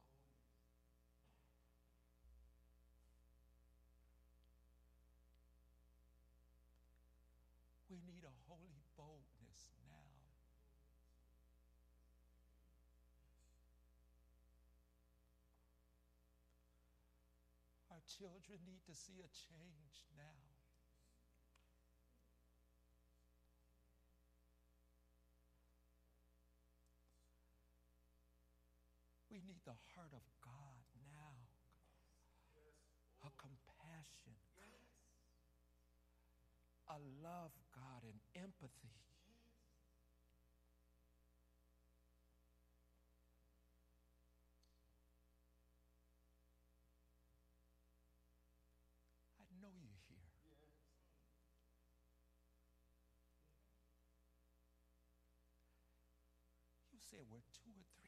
[7.88, 10.12] We need a holy boldness now.
[17.96, 20.45] Our children need to see a change now.
[29.36, 30.80] We need the heart of God
[31.12, 31.36] now.
[33.28, 34.32] A compassion,
[36.88, 38.96] a love, God, and empathy.
[49.36, 50.32] I know you're here.
[56.96, 58.05] You said where two or three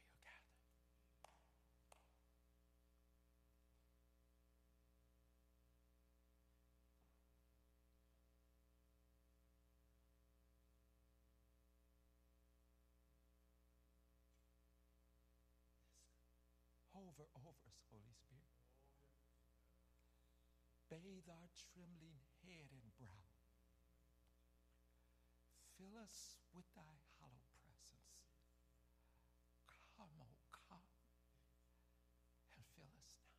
[17.18, 18.46] Hover over us, Holy Spirit.
[20.88, 23.26] Bathe our trembling head and brow.
[25.74, 28.22] Fill us with thy hollow presence.
[29.98, 30.86] Come, oh, come,
[32.54, 33.34] and fill us now.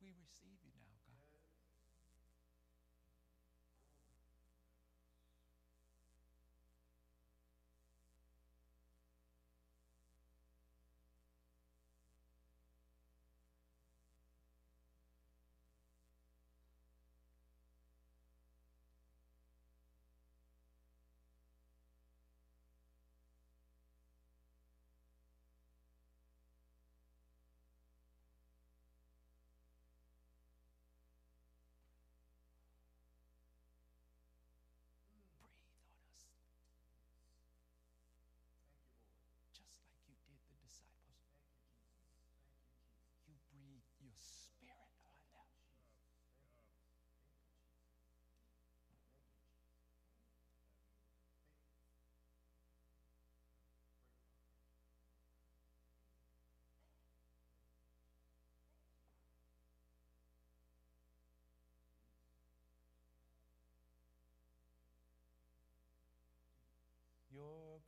[0.00, 0.67] We receive you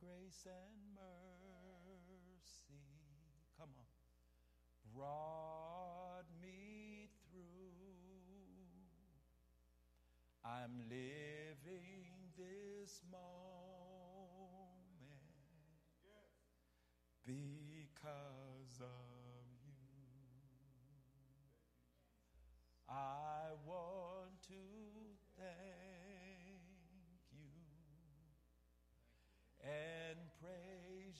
[0.01, 1.05] grace and mercy,
[3.55, 3.85] come on,
[4.95, 7.41] brought me through.
[10.43, 13.21] I'm living this moment
[17.23, 20.09] because of you.
[22.89, 24.10] I want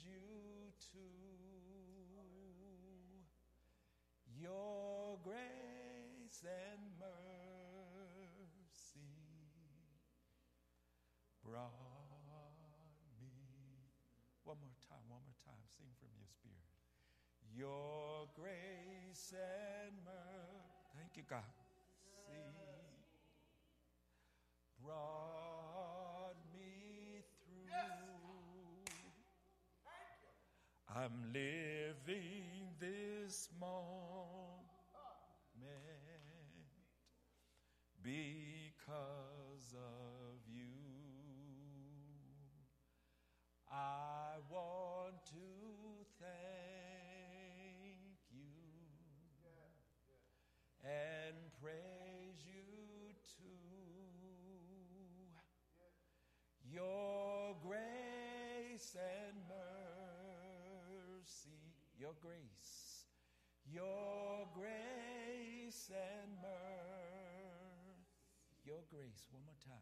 [0.06, 1.00] you to
[4.42, 7.12] Your grace and mercy
[11.46, 11.70] brought
[13.22, 13.30] me.
[14.44, 15.62] One more time, one more time.
[15.78, 16.66] Sing from your spirit.
[17.54, 20.98] Your grace and mercy.
[20.98, 21.46] Thank you, God.
[22.26, 22.34] See
[24.84, 25.41] brought
[30.94, 34.52] I'm living this moment
[38.04, 40.64] because of you.
[43.72, 46.32] I want to thank
[48.30, 48.42] you
[50.84, 53.46] and praise you too.
[56.70, 59.51] Your grace and
[62.02, 63.06] your grace,
[63.64, 66.50] your grace and mercy,
[68.66, 69.78] your grace, one more time.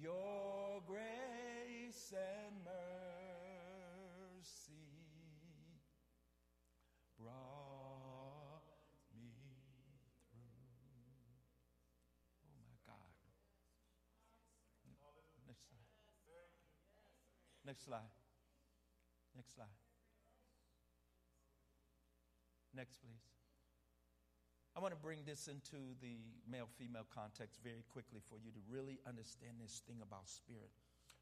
[0.00, 3.02] Your grace and mercy
[7.18, 8.62] brought
[9.18, 9.34] me
[10.30, 10.38] through.
[12.46, 13.18] Oh my God.
[15.48, 15.90] Next slide.
[17.66, 18.14] Next slide.
[19.34, 19.87] Next slide.
[22.78, 23.26] Next, please.
[24.76, 28.62] I want to bring this into the male female context very quickly for you to
[28.70, 30.70] really understand this thing about spirit.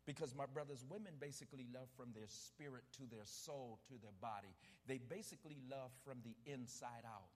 [0.04, 4.52] Because, my brothers, women basically love from their spirit to their soul to their body.
[4.86, 7.32] They basically love from the inside out.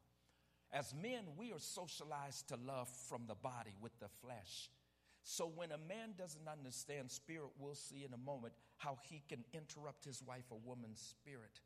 [0.70, 4.68] As men, we are socialized to love from the body with the flesh.
[5.24, 9.44] So when a man doesn't understand spirit, we'll see in a moment how he can
[9.54, 11.60] interrupt his wife or woman's spirit.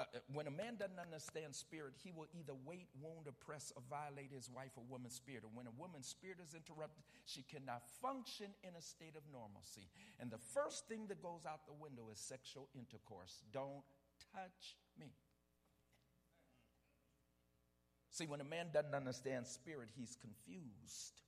[0.00, 4.32] Uh, when a man doesn't understand spirit, he will either weight, wound, oppress, or violate
[4.32, 5.44] his wife or woman's spirit.
[5.44, 9.92] And when a woman's spirit is interrupted, she cannot function in a state of normalcy.
[10.18, 13.44] And the first thing that goes out the window is sexual intercourse.
[13.52, 13.84] Don't
[14.32, 15.12] touch me.
[18.08, 21.20] See, when a man doesn't understand spirit, he's confused.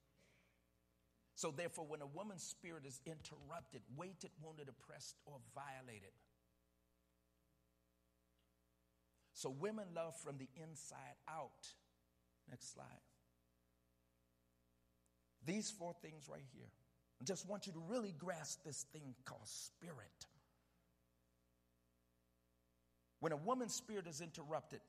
[1.35, 6.17] So, therefore, when a woman's spirit is interrupted, weighted, wounded, oppressed, or violated,
[9.35, 11.67] so women love from the inside out.
[12.51, 12.87] Next slide.
[15.45, 16.71] These four things right here.
[17.21, 20.27] I just want you to really grasp this thing called spirit.
[23.21, 24.81] When a woman's spirit is interrupted,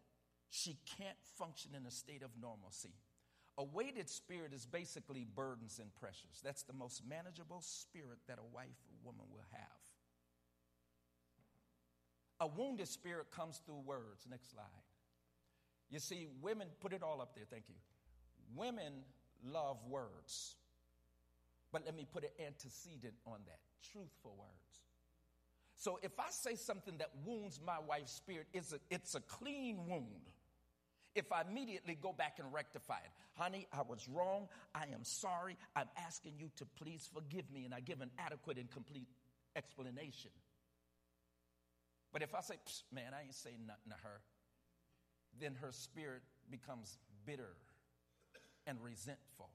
[0.50, 2.94] she can't function in a state of normalcy.
[3.58, 6.42] A weighted spirit is basically burdens and pressures.
[6.44, 9.83] That's the most manageable spirit that a wife or woman will have.
[12.40, 14.26] A wounded spirit comes through words.
[14.30, 14.66] Next slide.
[15.90, 17.76] You see, women, put it all up there, thank you.
[18.56, 18.94] Women
[19.46, 20.56] love words.
[21.72, 23.60] But let me put an antecedent on that
[23.92, 24.82] truthful words.
[25.76, 29.86] So if I say something that wounds my wife's spirit, it's a, it's a clean
[29.88, 30.30] wound
[31.16, 33.12] if I immediately go back and rectify it.
[33.34, 34.48] Honey, I was wrong.
[34.74, 35.58] I am sorry.
[35.76, 37.66] I'm asking you to please forgive me.
[37.66, 39.08] And I give an adequate and complete
[39.56, 40.32] explanation.
[42.14, 42.56] But if I say,
[42.94, 44.22] man, I ain't saying nothing to her,
[45.42, 47.58] then her spirit becomes bitter
[48.68, 49.50] and resentful.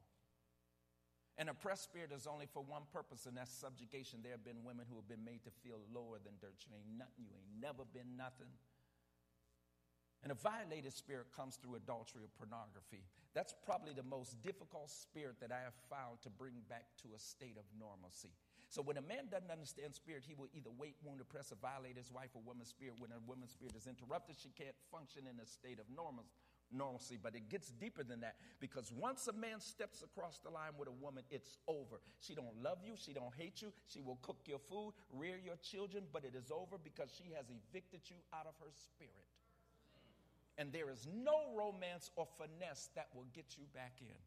[1.38, 4.18] An oppressed spirit is only for one purpose, and that's subjugation.
[4.24, 6.66] There have been women who have been made to feel lower than dirt.
[6.66, 7.30] You ain't nothing.
[7.30, 8.50] You ain't never been nothing.
[10.26, 13.06] And a violated spirit comes through adultery or pornography.
[13.34, 17.20] That's probably the most difficult spirit that I have found to bring back to a
[17.22, 18.34] state of normalcy.
[18.68, 21.96] So when a man doesn't understand spirit, he will either weight, wound, oppress, or violate
[21.96, 22.94] his wife or woman's spirit.
[22.98, 26.24] When a woman's spirit is interrupted, she can't function in a state of normal,
[26.70, 27.16] normalcy.
[27.16, 30.88] But it gets deeper than that because once a man steps across the line with
[30.88, 31.96] a woman, it's over.
[32.20, 32.92] She don't love you.
[32.94, 33.72] She don't hate you.
[33.86, 37.48] She will cook your food, rear your children, but it is over because she has
[37.48, 39.32] evicted you out of her spirit.
[40.58, 44.20] And there is no romance or finesse that will get you back in.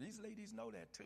[0.00, 1.04] These ladies know that too.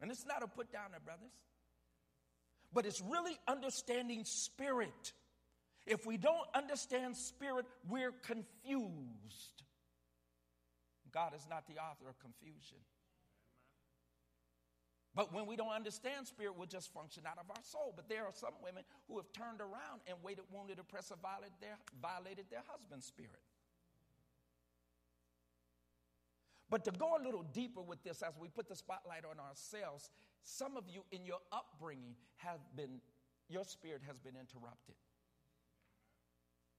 [0.00, 1.32] And it's not a put down there, brothers,
[2.72, 5.12] but it's really understanding spirit.
[5.86, 9.62] If we don't understand spirit, we're confused.
[11.12, 12.78] God is not the author of confusion.
[15.14, 17.92] But when we don't understand spirit, we'll just function out of our soul.
[17.94, 21.54] But there are some women who have turned around and weighted, wounded, oppressed, or violated
[21.60, 23.38] their, violated their husband's spirit.
[26.70, 30.10] But to go a little deeper with this, as we put the spotlight on ourselves,
[30.42, 33.00] some of you in your upbringing have been,
[33.48, 34.96] your spirit has been interrupted.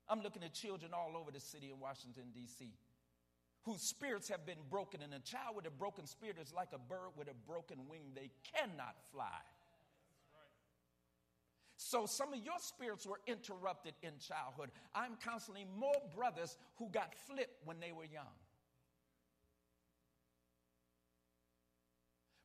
[0.10, 2.74] I'm looking at children all over the city of Washington, D.C
[3.66, 5.02] whose spirits have been broken.
[5.02, 8.12] And a child with a broken spirit is like a bird with a broken wing,
[8.14, 9.42] they cannot fly.
[11.78, 14.70] So, some of your spirits were interrupted in childhood.
[14.94, 18.32] I'm counseling more brothers who got flipped when they were young.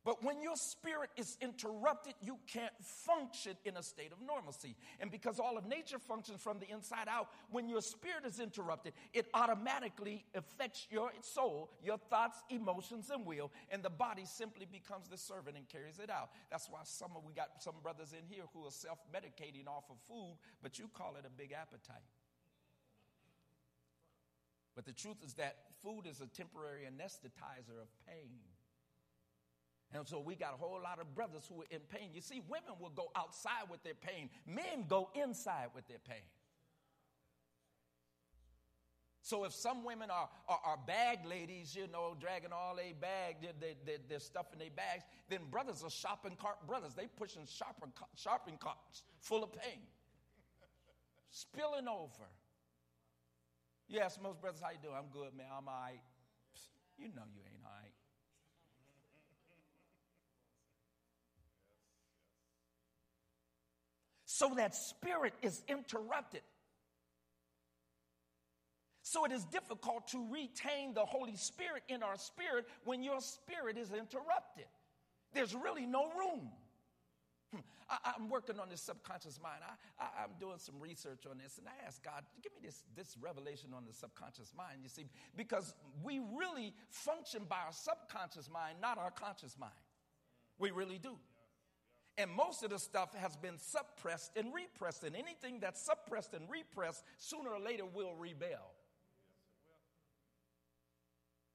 [0.02, 4.74] But when your spirit is interrupted, you can't function in a state of normalcy.
[4.98, 8.94] And because all of nature functions from the inside out, when your spirit is interrupted,
[9.12, 15.08] it automatically affects your soul, your thoughts, emotions, and will, and the body simply becomes
[15.08, 16.30] the servant and carries it out.
[16.50, 19.96] That's why some of we got some brothers in here who are self-medicating off of
[20.08, 22.08] food, but you call it a big appetite.
[24.74, 28.40] But the truth is that food is a temporary anesthetizer of pain.
[29.92, 32.10] And so we got a whole lot of brothers who are in pain.
[32.14, 36.22] You see, women will go outside with their pain, men go inside with their pain.
[39.22, 43.36] So if some women are, are, are bag ladies, you know, dragging all their bag,
[43.60, 46.94] their, stuff in their bags, then brothers are shopping cart brothers.
[46.94, 49.82] They pushing shopping, shopping carts full of pain,
[51.30, 52.26] spilling over.
[54.00, 54.94] Ask most brothers, how you doing?
[54.96, 55.46] I'm good, man.
[55.56, 56.00] I'm all right.
[56.96, 57.92] You know you ain't all right.
[64.40, 66.40] So that spirit is interrupted.
[69.02, 73.76] So it is difficult to retain the Holy Spirit in our spirit when your spirit
[73.76, 74.64] is interrupted.
[75.34, 76.48] There's really no room.
[77.52, 77.60] Hmm.
[77.90, 79.60] I, am working on this subconscious mind.
[80.00, 83.18] I, I'm doing some research on this, and I asked God, give me this, this
[83.20, 84.78] revelation on the subconscious mind.
[84.82, 85.04] You see,
[85.36, 89.74] because we really function by our subconscious mind, not our conscious mind.
[90.58, 91.18] We really do.
[92.20, 96.44] And most of the stuff has been suppressed and repressed, and anything that's suppressed and
[96.50, 98.74] repressed sooner or later will rebel.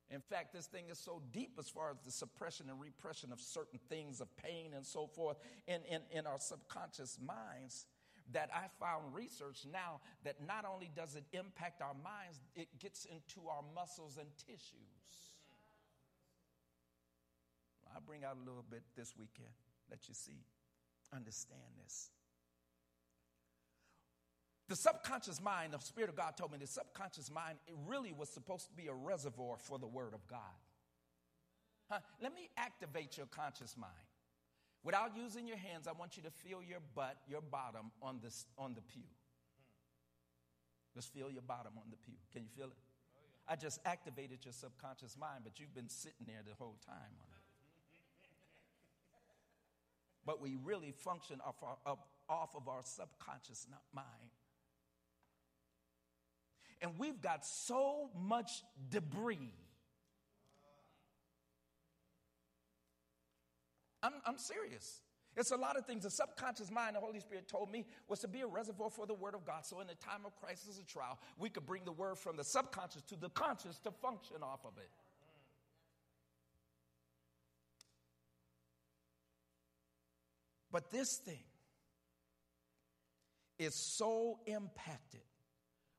[0.10, 3.40] In fact, this thing is so deep as far as the suppression and repression of
[3.40, 5.38] certain things of pain and so forth
[5.68, 7.86] in, in, in our subconscious minds
[8.32, 13.06] that I found research now that not only does it impact our minds, it gets
[13.06, 15.36] into our muscles and tissues.
[17.94, 19.54] I'll bring out a little bit this weekend,
[19.92, 20.44] let you see,
[21.14, 22.10] understand this.
[24.68, 28.30] The subconscious mind, the Spirit of God told me the subconscious mind, it really was
[28.30, 30.40] supposed to be a reservoir for the Word of God.
[31.90, 32.00] Huh?
[32.22, 33.94] Let me activate your conscious mind.
[34.84, 38.46] Without using your hands, I want you to feel your butt, your bottom on, this,
[38.58, 39.04] on the pew.
[40.96, 42.16] Just feel your bottom on the pew.
[42.32, 42.78] Can you feel it?
[43.18, 47.14] Oh, I just activated your subconscious mind, but you've been sitting there the whole time
[47.20, 47.35] on it.
[50.26, 51.98] But we really function off, our,
[52.30, 54.08] off of our subconscious not mind.
[56.82, 58.52] And we've got so much
[58.90, 59.54] debris.
[64.04, 65.02] I'm, I'm serious.
[65.38, 66.04] It's a lot of things.
[66.04, 69.14] The subconscious mind, the Holy Spirit told me, was to be a reservoir for the
[69.14, 69.66] Word of God.
[69.66, 72.44] So in the time of crisis or trial, we could bring the Word from the
[72.44, 74.90] subconscious to the conscious to function off of it.
[80.76, 81.46] But this thing
[83.58, 85.22] is so impacted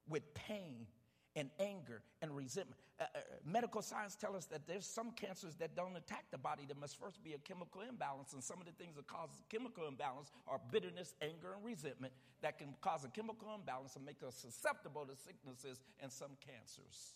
[0.07, 0.87] with pain
[1.35, 2.79] and anger and resentment.
[3.01, 6.65] Uh, uh, medical science tell us that there's some cancers that don't attack the body.
[6.69, 9.89] There must first be a chemical imbalance, and some of the things that cause chemical
[9.89, 12.13] imbalance are bitterness, anger, and resentment
[12.43, 17.15] that can cause a chemical imbalance and make us susceptible to sicknesses and some cancers.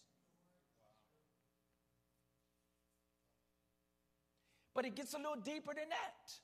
[4.74, 6.40] But it gets a little deeper than that.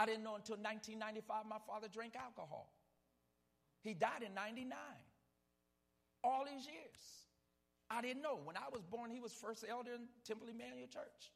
[0.00, 2.72] I didn't know until 1995 my father drank alcohol.
[3.82, 4.72] He died in 99.
[6.24, 7.28] All these years.
[7.90, 8.38] I didn't know.
[8.42, 11.32] When I was born, he was first elder in Temple Emmanuel Church.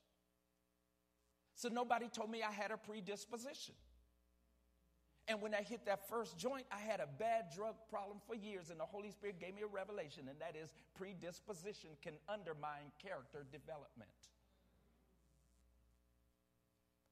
[1.55, 3.75] So nobody told me I had a predisposition.
[5.29, 8.71] And when I hit that first joint, I had a bad drug problem for years,
[8.71, 13.45] and the Holy Spirit gave me a revelation, and that is predisposition can undermine character
[13.53, 14.09] development.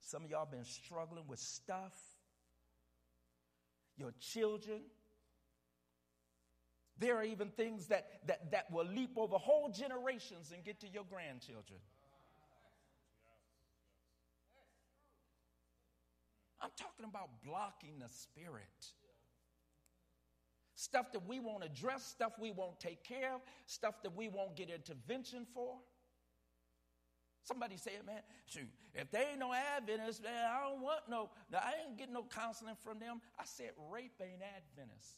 [0.03, 1.95] Some of y'all been struggling with stuff.
[3.97, 4.81] Your children,
[6.99, 10.89] there are even things that, that, that will leap over whole generations and get to
[10.89, 11.79] your grandchildren.
[16.61, 18.87] I'm talking about blocking the spirit.
[20.75, 24.57] Stuff that we won't address, stuff we won't take care of, stuff that we won't
[24.57, 25.77] get intervention for.
[27.45, 31.73] Somebody said, man, shoot, if they ain't no Adventists, man, I don't want no, I
[31.87, 33.21] ain't getting no counseling from them.
[33.39, 35.17] I said, rape ain't Adventist.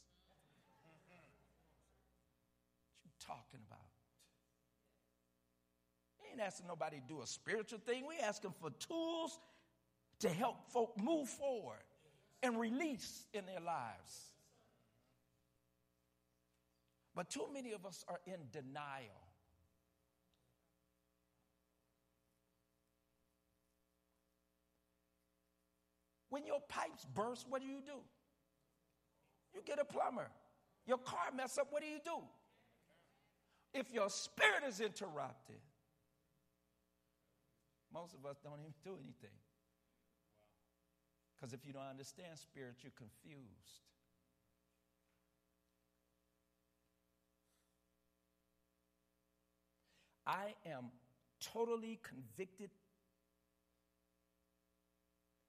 [3.02, 3.84] What you talking about?
[6.22, 8.06] We ain't asking nobody to do a spiritual thing.
[8.08, 9.38] We asking for tools
[10.20, 11.84] to help folk move forward
[12.42, 14.32] and release in their lives.
[17.14, 19.23] But too many of us are in denial.
[26.34, 27.98] When your pipes burst, what do you do?
[29.54, 30.28] You get a plumber.
[30.84, 32.18] Your car mess up, what do you do?
[33.74, 35.58] if your spirit is interrupted,
[37.92, 39.36] most of us don't even do anything.
[41.34, 43.82] Because if you don't understand spirit, you're confused.
[50.26, 50.86] I am
[51.40, 52.70] totally convicted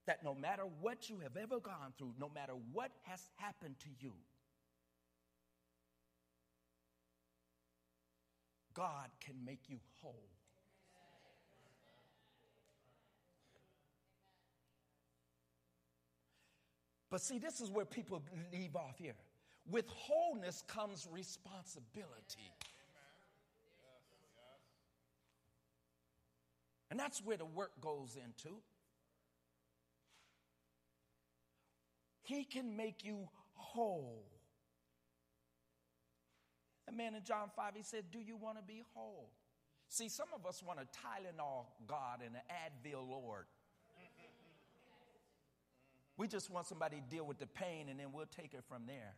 [0.05, 3.89] that no matter what you have ever gone through, no matter what has happened to
[3.99, 4.13] you,
[8.73, 10.29] God can make you whole.
[17.09, 19.13] But see, this is where people leave off here.
[19.71, 22.51] With wholeness comes responsibility.
[26.91, 28.57] And that's where the work goes into.
[32.25, 34.25] He can make you whole.
[36.87, 39.29] A man in John 5, he said, Do you want to be whole?
[39.89, 43.45] See, some of us want a Tylenol God and an Advil Lord.
[46.17, 48.83] We just want somebody to deal with the pain and then we'll take it from
[48.87, 49.13] there.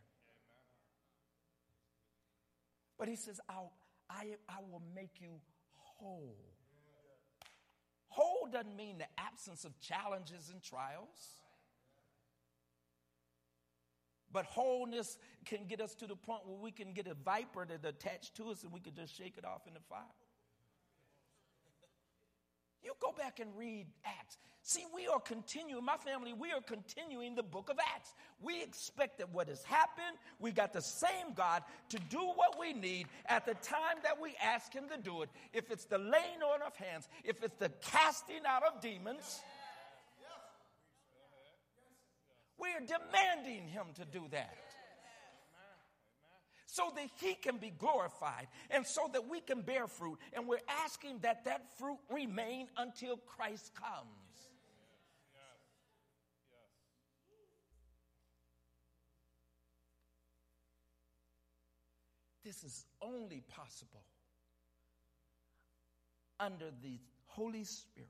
[2.98, 3.72] But he says, I'll,
[4.10, 5.30] I, I will make you
[5.76, 6.36] whole.
[8.08, 11.38] Whole doesn't mean the absence of challenges and trials.
[14.32, 17.84] But wholeness can get us to the point where we can get a viper that's
[17.84, 20.02] attached to us and we can just shake it off in the fire.
[22.82, 24.38] You go back and read Acts.
[24.62, 28.14] See, we are continuing, my family, we are continuing the book of Acts.
[28.40, 32.74] We expect that what has happened, we got the same God to do what we
[32.74, 35.30] need at the time that we ask Him to do it.
[35.54, 39.57] If it's the laying on of hands, if it's the casting out of demons, we
[42.66, 44.56] are demanding Him to do that
[46.68, 50.18] so that he can be glorified and so that we can bear fruit.
[50.34, 54.06] And we're asking that that fruit remain until Christ comes.
[62.44, 64.04] This is only possible
[66.38, 68.08] under the Holy Spirit.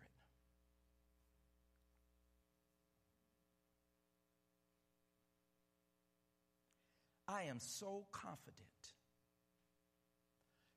[7.28, 8.56] I am so confident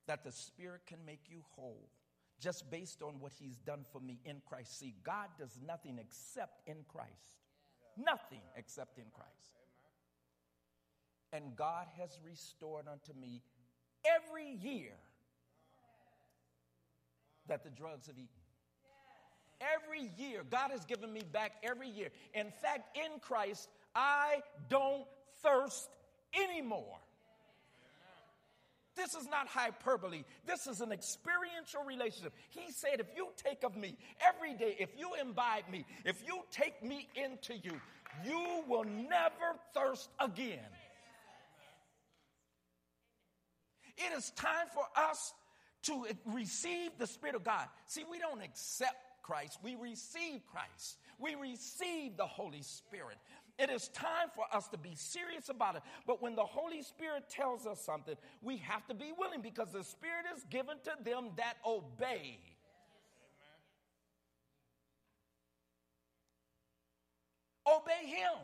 [0.08, 1.90] that the Spirit can make you whole
[2.42, 4.78] just based on what He's done for me in Christ.
[4.78, 7.38] See, God does nothing except in Christ.
[7.98, 9.30] Nothing except in Christ.
[11.32, 13.42] And God has restored unto me
[14.06, 14.94] every year
[17.48, 18.28] that the drugs have eaten.
[19.62, 22.10] Every year, God has given me back every year.
[22.34, 25.06] In fact, in Christ, I don't
[25.44, 25.90] thirst
[26.34, 26.98] anymore.
[28.96, 30.24] This is not hyperbole.
[30.46, 32.34] This is an experiential relationship.
[32.50, 36.42] He said, if you take of me every day, if you imbibe me, if you
[36.52, 37.80] take me into you,
[38.26, 40.60] you will never thirst again.
[43.98, 45.34] It is time for us
[45.84, 47.68] to receive the Spirit of God.
[47.86, 50.98] See, we don't accept Christ, we receive Christ.
[51.20, 53.18] We receive the Holy Spirit.
[53.60, 55.84] It is time for us to be serious about it.
[56.08, 59.84] But when the Holy Spirit tells us something, we have to be willing because the
[59.84, 62.40] Spirit is given to them that obey.
[67.68, 68.40] Obey Him.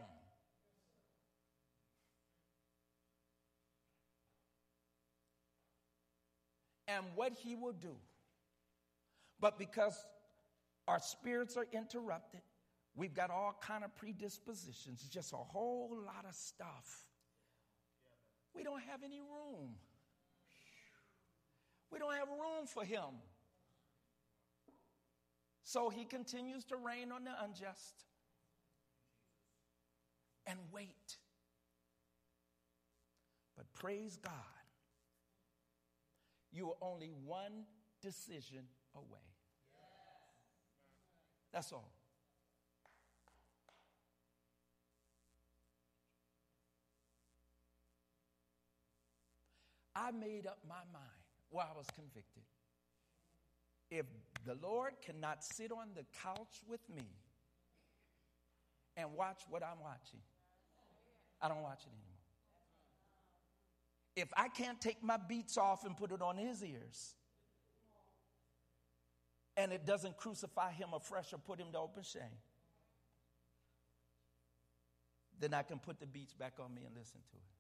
[6.88, 7.96] And what He will do.
[9.40, 9.96] But because
[10.88, 12.42] our spirits are interrupted,
[12.98, 17.06] We've got all kind of predispositions, just a whole lot of stuff.
[18.56, 19.76] We don't have any room.
[21.92, 23.22] We don't have room for him.
[25.64, 28.06] So he continues to rain on the unjust
[30.48, 31.18] and wait.
[33.56, 34.34] But praise God,
[36.52, 37.66] you are only one
[38.02, 38.64] decision
[38.96, 39.20] away.
[41.54, 41.97] That's all.
[49.98, 51.06] I made up my mind
[51.50, 52.44] while I was convicted.
[53.90, 54.06] If
[54.46, 57.08] the Lord cannot sit on the couch with me
[58.96, 60.20] and watch what I'm watching,
[61.42, 62.04] I don't watch it anymore.
[64.16, 67.16] If I can't take my beats off and put it on his ears,
[69.56, 72.22] and it doesn't crucify him afresh or put him to open shame,
[75.40, 77.57] then I can put the beats back on me and listen to it.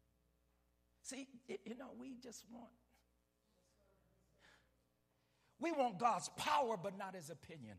[1.08, 2.68] See, you know, we just want.
[5.58, 7.78] We want God's power, but not his opinion.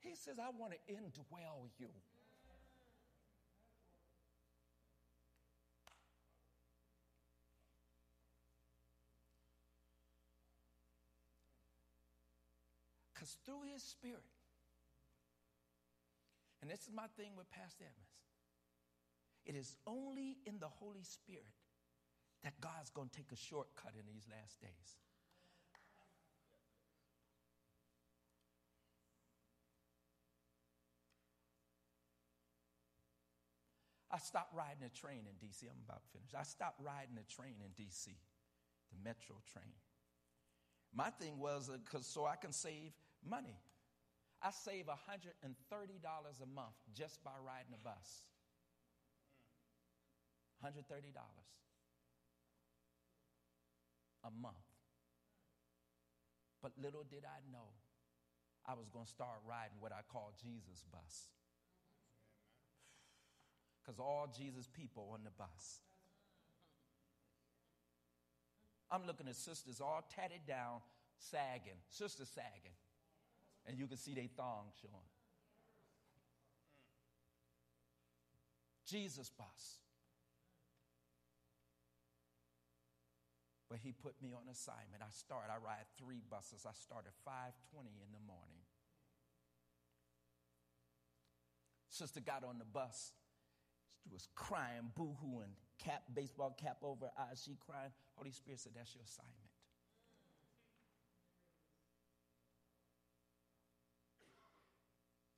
[0.00, 1.88] He says, I want to indwell you.
[13.44, 14.24] Through his spirit,
[16.60, 18.12] and this is my thing with Pastor Evans,
[19.44, 21.50] it is only in the Holy Spirit
[22.44, 24.98] that God's going to take a shortcut in these last days.
[34.12, 35.64] I stopped riding a train in DC.
[35.64, 36.34] I'm about finished.
[36.38, 38.08] I stopped riding a train in DC,
[38.92, 39.72] the metro train.
[40.94, 42.92] My thing was because uh, so I can save
[43.28, 43.58] money.
[44.42, 48.26] I save $130 a month just by riding a bus.
[50.64, 50.82] $130.
[54.24, 54.54] a month.
[56.62, 57.74] But little did I know
[58.66, 61.28] I was going to start riding what I call Jesus bus.
[63.82, 65.82] Because all Jesus people on the bus.
[68.90, 70.78] I'm looking at sisters all tatted down,
[71.18, 72.76] sagging, sister sagging.
[73.66, 74.94] And you can see they thong showing.
[78.86, 79.78] Jesus bus.
[83.70, 85.00] But he put me on assignment.
[85.00, 86.66] I start, I ride three buses.
[86.68, 88.60] I start at 5:20 in the morning.
[91.88, 93.12] Sister got on the bus.
[94.02, 97.42] She was crying, boo-hooing, cap, baseball cap over her eyes.
[97.44, 97.92] She crying.
[98.16, 99.36] Holy Spirit said, That's your assignment.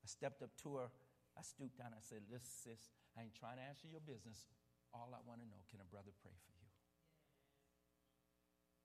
[0.02, 0.88] I stepped up to her.
[1.34, 1.90] I stooped down.
[1.90, 4.46] I said, Listen, sis, I ain't trying to answer your business.
[4.94, 6.70] All I want to know, can a brother pray for you?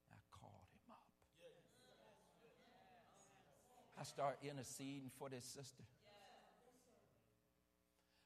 [0.09, 1.05] I called him up.
[3.93, 5.85] I started interceding for this sister.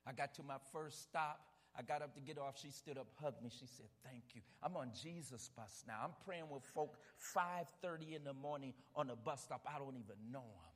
[0.07, 1.43] I got to my first stop.
[1.75, 2.55] I got up to get off.
[2.61, 3.49] She stood up, hugged me.
[3.49, 5.99] She said, "Thank you." I'm on Jesus bus now.
[6.03, 9.65] I'm praying with folk 5:30 in the morning on a bus stop.
[9.65, 10.72] I don't even know them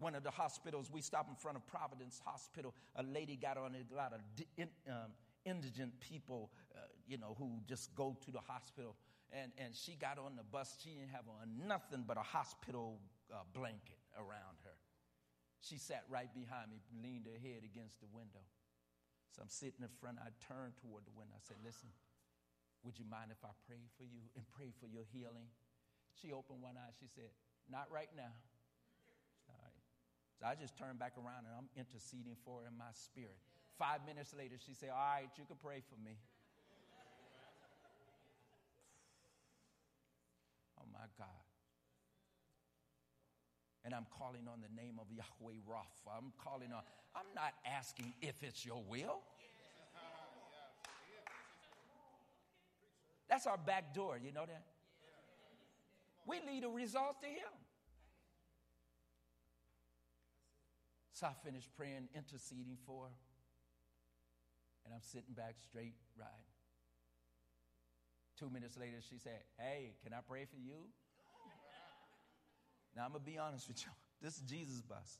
[0.00, 2.74] one of the hospitals, we stopped in front of Providence Hospital.
[2.96, 4.20] A lady got on a lot of
[4.88, 5.12] um,
[5.44, 8.96] indigent people, uh, you know, who just go to the hospital.
[9.30, 10.76] And, and she got on the bus.
[10.82, 12.98] She didn't have on nothing but a hospital
[13.30, 14.74] uh, blanket around her.
[15.60, 18.42] She sat right behind me, leaned her head against the window.
[19.36, 20.16] So I'm sitting in front.
[20.18, 21.36] I turned toward the window.
[21.36, 21.92] I said, Listen,
[22.82, 25.46] would you mind if I pray for you and pray for your healing?
[26.16, 26.90] She opened one eye.
[26.98, 27.30] She said,
[27.68, 28.32] Not right now.
[30.40, 33.36] So I just turned back around and I'm interceding for her in my spirit.
[33.78, 36.16] Five minutes later, she said, All right, you can pray for me.
[40.80, 41.44] Oh my God.
[43.84, 46.16] And I'm calling on the name of Yahweh Rapha.
[46.16, 46.80] I'm calling on,
[47.14, 49.20] I'm not asking if it's your will.
[53.28, 54.64] That's our back door, you know that?
[56.26, 57.52] We lead a result to Him.
[61.20, 63.12] So I finished praying, interceding for her.
[64.86, 66.32] And I'm sitting back straight, riding.
[68.38, 70.80] Two minutes later, she said, Hey, can I pray for you?
[72.96, 73.94] Now, I'm going to be honest with y'all.
[74.20, 75.18] This is Jesus' bus.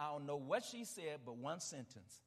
[0.00, 2.22] I don't know what she said, but one sentence.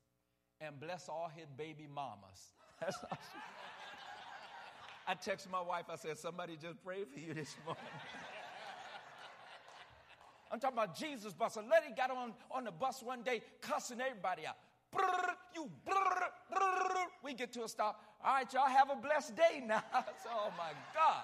[0.62, 2.54] And bless all his baby mamas.
[2.80, 3.40] That's all she
[5.06, 7.84] I texted my wife, I said, Somebody just prayed for you this morning.
[10.52, 11.56] I'm talking about Jesus bus.
[11.56, 14.56] A lady got on, on the bus one day cussing everybody out.
[14.94, 17.06] Brrr, you brrr, brrr.
[17.24, 18.02] We get to a stop.
[18.24, 19.84] All right, y'all have a blessed day now.
[19.94, 21.24] oh my God.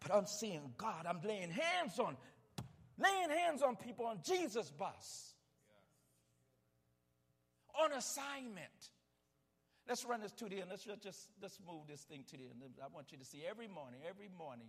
[0.00, 1.06] But I'm seeing God.
[1.08, 2.16] I'm laying hands on,
[2.98, 5.34] laying hands on people on Jesus bus.
[7.82, 8.90] On assignment.
[9.88, 10.66] Let's run this to the end.
[10.70, 12.62] Let's just let's move this thing to the end.
[12.82, 14.68] I want you to see every morning, every morning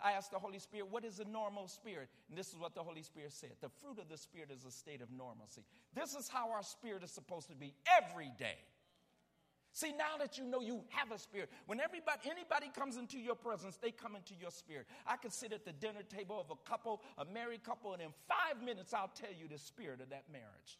[0.00, 2.08] I asked the Holy Spirit, what is a normal spirit?
[2.28, 3.50] And this is what the Holy Spirit said.
[3.60, 5.62] The fruit of the Spirit is a state of normalcy.
[5.94, 8.58] This is how our spirit is supposed to be every day.
[9.72, 13.34] See, now that you know you have a spirit, when everybody, anybody comes into your
[13.34, 14.86] presence, they come into your spirit.
[15.06, 18.08] I can sit at the dinner table of a couple, a married couple, and in
[18.26, 20.78] five minutes, I'll tell you the spirit of that marriage.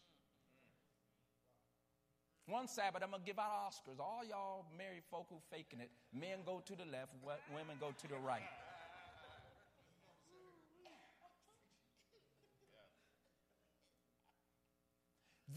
[2.47, 3.99] One Sabbath, I'm going to give out Oscars.
[3.99, 8.07] All y'all married folk who faking it, men go to the left, women go to
[8.07, 8.41] the right.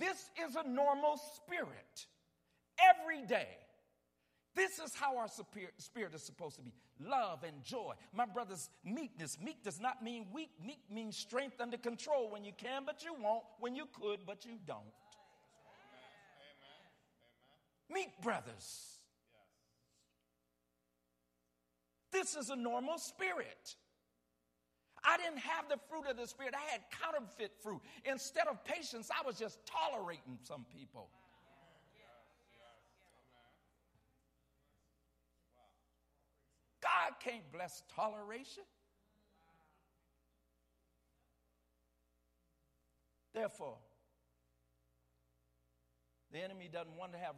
[0.03, 2.07] This is a normal spirit
[2.91, 3.47] every day.
[4.57, 7.95] This is how our spirit is supposed to be love and joy.
[8.13, 9.39] My brothers, meekness.
[9.41, 10.51] Meek does not mean weak.
[10.61, 14.45] Meek means strength under control when you can, but you won't, when you could, but
[14.45, 14.81] you don't.
[17.89, 18.97] Meek brothers.
[22.11, 23.77] This is a normal spirit.
[25.05, 26.55] I didn't have the fruit of the Spirit.
[26.55, 27.81] I had counterfeit fruit.
[28.05, 31.09] Instead of patience, I was just tolerating some people.
[36.81, 38.65] God can't bless toleration.
[43.35, 43.79] Therefore,
[46.33, 47.35] the enemy doesn't want to have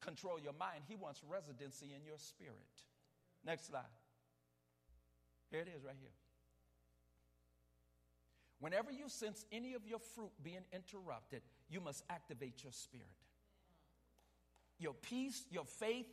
[0.00, 0.82] control your mind.
[0.88, 2.54] He wants residency in your spirit.
[3.44, 3.82] Next slide.
[5.50, 6.10] Here it is right here.
[8.64, 13.04] Whenever you sense any of your fruit being interrupted, you must activate your spirit.
[14.78, 16.06] Your peace, your faith,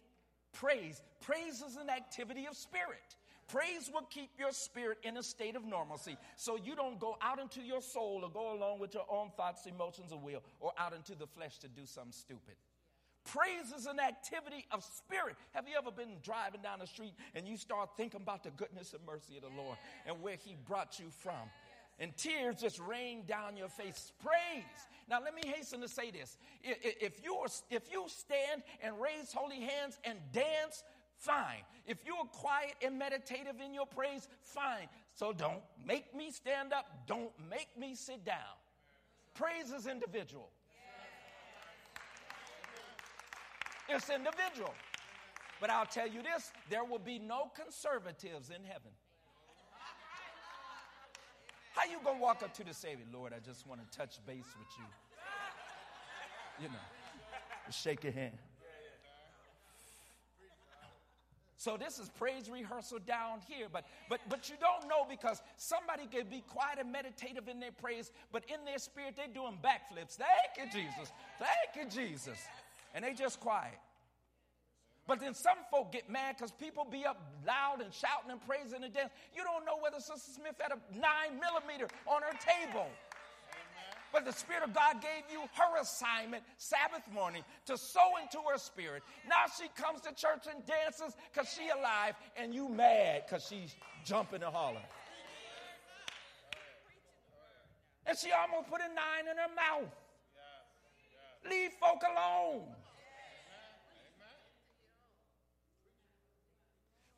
[0.51, 1.01] praise.
[1.21, 3.15] Praise is an activity of spirit.
[3.47, 7.39] Praise will keep your spirit in a state of normalcy so you don't go out
[7.39, 10.93] into your soul or go along with your own thoughts, emotions, or will, or out
[10.93, 12.55] into the flesh to do something stupid.
[13.23, 15.37] Praise is an activity of spirit.
[15.51, 18.93] Have you ever been driving down the street and you start thinking about the goodness
[18.93, 21.49] and mercy of the Lord and where He brought you from?
[22.01, 24.11] And tears just rain down your face.
[24.23, 24.87] Praise.
[25.07, 26.35] Now, let me hasten to say this.
[26.63, 30.83] If you, if you stand and raise holy hands and dance,
[31.17, 31.61] fine.
[31.85, 34.87] If you're quiet and meditative in your praise, fine.
[35.13, 38.57] So don't make me stand up, don't make me sit down.
[39.35, 40.49] Praise is individual.
[43.87, 44.73] It's individual.
[45.59, 48.91] But I'll tell you this there will be no conservatives in heaven.
[51.74, 53.34] How you gonna walk up to the Savior, Lord?
[53.34, 54.86] I just want to touch base with you.
[56.63, 58.38] You know, shake your hand.
[61.61, 66.07] So this is praise rehearsal down here, but but but you don't know because somebody
[66.07, 70.17] can be quiet and meditative in their praise, but in their spirit they're doing backflips.
[70.17, 71.11] Thank you, Jesus.
[71.38, 72.39] Thank you, Jesus.
[72.95, 73.78] And they just quiet.
[75.12, 78.82] But then some folk get mad because people be up loud and shouting and praising
[78.82, 79.12] and dancing.
[79.36, 82.88] You don't know whether Sister Smith had a nine millimeter on her table.
[84.14, 88.57] But the Spirit of God gave you her assignment Sabbath morning to sow into her
[88.57, 89.03] spirit.
[89.28, 93.76] Now she comes to church and dances because she alive, and you mad because she's
[94.05, 94.82] jumping and hollering.
[98.05, 99.91] And she almost put a nine in her mouth.
[101.49, 102.64] Leave folk alone.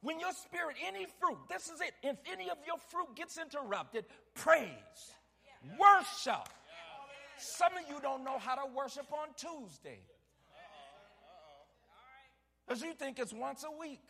[0.04, 1.94] When your spirit, any fruit, this is it.
[2.04, 4.70] If any of your fruit gets interrupted, praise,
[5.80, 6.48] worship.
[7.38, 10.00] Some of you don't know how to worship on Tuesday.
[12.68, 14.02] Because you think it's once a week.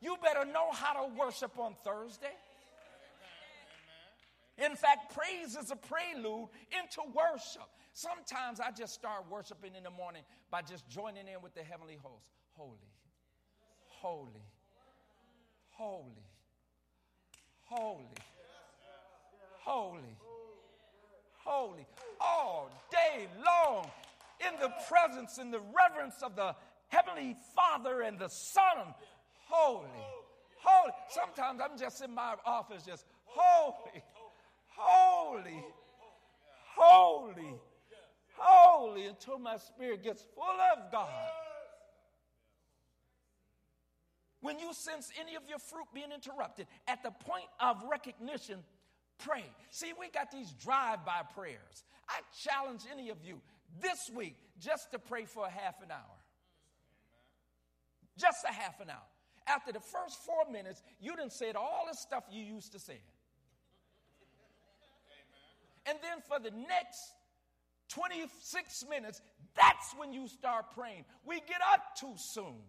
[0.00, 2.34] You better know how to worship on Thursday.
[4.56, 7.68] In fact, praise is a prelude into worship.
[7.92, 11.98] Sometimes I just start worshiping in the morning by just joining in with the heavenly
[12.02, 12.24] host.
[12.56, 12.78] Holy,
[14.00, 14.42] holy,
[15.72, 16.24] holy,
[17.66, 18.04] holy,
[19.62, 20.16] holy,
[21.44, 21.86] holy,
[22.18, 23.86] all day long
[24.40, 26.54] in the presence, in the reverence of the
[26.88, 28.94] Heavenly Father and the Son.
[29.48, 29.88] Holy,
[30.56, 30.92] holy.
[31.10, 34.02] Sometimes I'm just in my office, just holy,
[34.68, 35.64] holy,
[36.74, 37.54] holy,
[38.34, 41.08] holy, until my spirit gets full of God.
[44.40, 48.60] When you sense any of your fruit being interrupted, at the point of recognition,
[49.18, 49.44] pray.
[49.70, 51.84] See, we got these drive by prayers.
[52.08, 53.40] I challenge any of you
[53.80, 56.16] this week just to pray for a half an hour.
[58.18, 59.06] Just a half an hour.
[59.46, 63.00] After the first four minutes, you didn't say all the stuff you used to say.
[65.86, 67.00] And then for the next
[67.88, 69.20] 26 minutes,
[69.56, 71.04] that's when you start praying.
[71.26, 72.62] We get up too soon.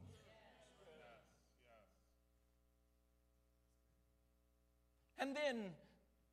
[5.22, 5.69] And then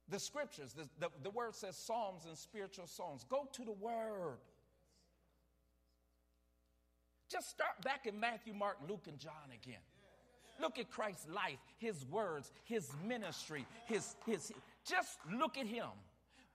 [0.09, 3.25] the scriptures, the, the, the, word says psalms and spiritual songs.
[3.29, 4.39] Go to the word.
[7.31, 9.83] Just start back in Matthew, Mark, Luke, and John again.
[10.61, 14.51] Look at Christ's life, his words, his ministry, his, his,
[14.85, 15.89] just look at him.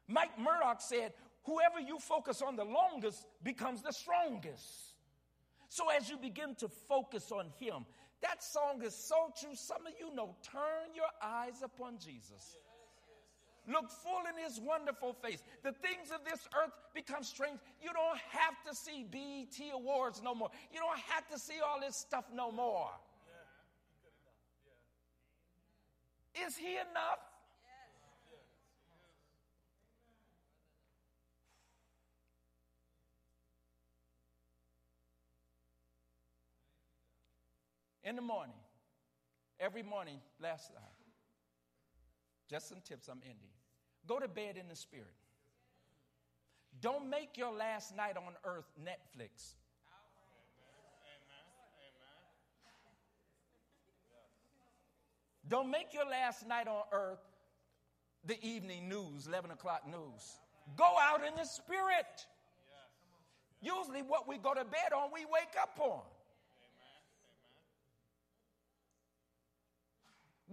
[0.07, 1.13] Mike Murdock said,
[1.45, 4.95] whoever you focus on the longest becomes the strongest.
[5.69, 7.85] So as you begin to focus on him,
[8.23, 9.53] that song is so true.
[9.53, 12.57] Some of you know, turn your eyes upon Jesus.
[13.67, 15.43] Look full in his wonderful face.
[15.63, 17.59] The things of this earth become strange.
[17.81, 20.49] You don't have to see BET awards no more.
[20.73, 22.89] You don't have to see all this stuff no more.
[26.47, 27.19] Is he enough?
[38.03, 38.55] In the morning,
[39.59, 40.83] every morning, last night,
[42.49, 43.53] just some tips, I'm ending.
[44.07, 45.15] Go to bed in the spirit.
[46.81, 49.53] Don't make your last night on earth Netflix.
[55.47, 57.19] Don't make your last night on earth
[58.25, 60.39] the evening news, 11 o'clock news.
[60.77, 62.25] Go out in the spirit.
[63.61, 66.01] Usually, what we go to bed on, we wake up on.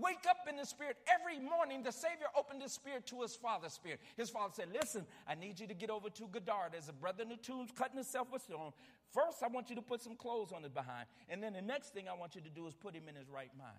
[0.00, 0.96] Wake up in the spirit.
[1.12, 4.00] Every morning, the Savior opened his spirit to his father's spirit.
[4.16, 6.70] His father said, Listen, I need you to get over to Gadara.
[6.72, 8.72] There's a brother in the tombs cutting himself with stone.
[9.12, 11.06] First, I want you to put some clothes on his behind.
[11.28, 13.28] And then the next thing I want you to do is put him in his
[13.28, 13.76] right mind.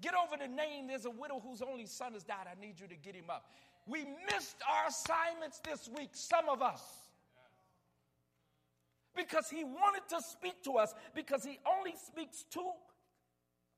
[0.00, 0.86] Get over the Nain.
[0.86, 2.46] There's a widow whose only son has died.
[2.46, 3.46] I need you to get him up.
[3.86, 6.82] We missed our assignments this week, some of us.
[9.16, 12.60] Because he wanted to speak to us, because he only speaks to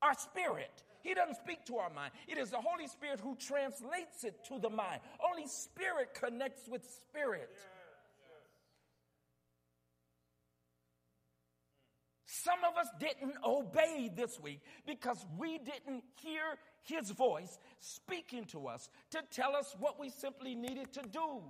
[0.02, 0.82] our spirit.
[1.04, 2.12] He doesn't speak to our mind.
[2.26, 5.02] It is the Holy Spirit who translates it to the mind.
[5.30, 7.50] Only spirit connects with spirit.
[7.52, 7.84] Hmm.
[12.24, 18.66] Some of us didn't obey this week because we didn't hear his voice speaking to
[18.66, 21.42] us to tell us what we simply needed to do.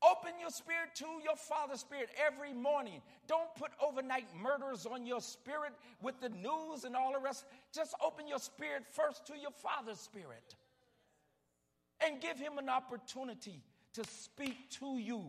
[0.00, 3.02] Open your spirit to your Father's Spirit every morning.
[3.26, 7.44] Don't put overnight murders on your spirit with the news and all the rest.
[7.74, 10.54] Just open your spirit first to your Father's Spirit
[12.06, 13.60] and give Him an opportunity
[13.94, 15.24] to speak to you.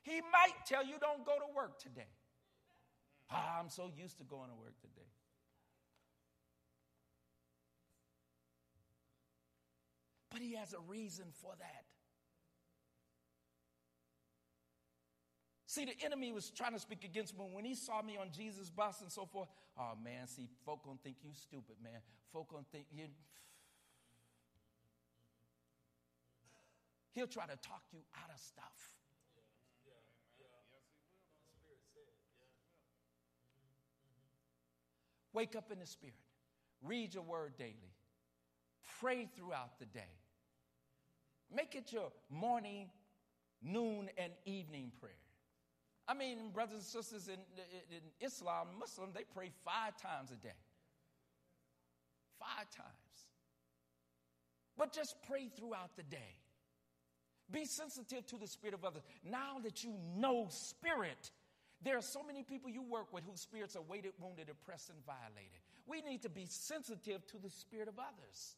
[0.00, 2.08] He might tell you, don't go to work today.
[3.30, 5.08] Ah, I'm so used to going to work today.
[10.30, 11.91] But He has a reason for that.
[15.72, 18.68] See, the enemy was trying to speak against me when he saw me on Jesus'
[18.68, 19.48] bus and so forth.
[19.78, 21.98] Oh man, see, folk gonna think you stupid, man.
[22.30, 23.06] Folk gonna think you.
[27.12, 28.90] He'll try to talk you out of stuff.
[35.32, 36.16] Wake up in the Spirit.
[36.82, 37.94] Read your word daily.
[39.00, 40.12] Pray throughout the day.
[41.50, 42.90] Make it your morning,
[43.62, 45.21] noon, and evening prayer.
[46.08, 47.38] I mean, brothers and sisters in,
[47.90, 50.58] in Islam, Muslim, they pray five times a day.
[52.38, 52.88] Five times.
[54.76, 56.36] But just pray throughout the day.
[57.50, 59.02] Be sensitive to the spirit of others.
[59.22, 61.30] Now that you know spirit,
[61.82, 64.98] there are so many people you work with whose spirits are weighted, wounded, oppressed, and
[65.04, 65.60] violated.
[65.86, 68.56] We need to be sensitive to the spirit of others.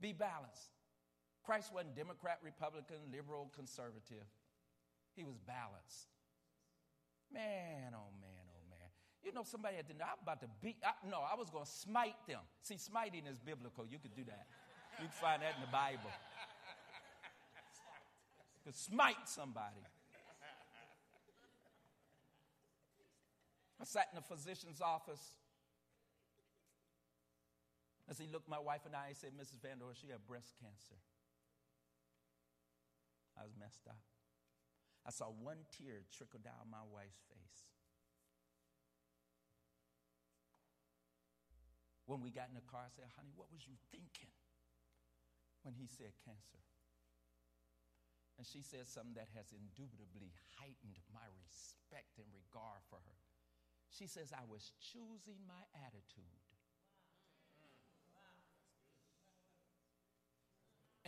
[0.00, 0.77] Be balanced.
[1.48, 4.28] Christ wasn't Democrat, Republican, liberal, conservative.
[5.16, 6.12] He was balanced.
[7.32, 8.88] Man, oh man, oh man.
[9.24, 11.70] You know, somebody had to I'm about to beat, I, no, I was going to
[11.70, 12.40] smite them.
[12.60, 13.86] See, smiting is biblical.
[13.88, 14.44] You could do that.
[15.00, 16.12] You can find that in the Bible.
[18.52, 19.80] You could smite somebody.
[23.80, 25.24] I sat in a physician's office.
[28.10, 29.64] As he looked my wife and I, he said, Mrs.
[29.64, 31.00] Vandor, she had breast cancer.
[33.38, 34.02] I was messed up.
[35.06, 37.62] I saw one tear trickle down my wife's face.
[42.04, 44.32] When we got in the car, I said, Honey, what was you thinking
[45.62, 46.64] when he said cancer?
[48.40, 53.20] And she said something that has indubitably heightened my respect and regard for her.
[53.92, 56.47] She says, I was choosing my attitude.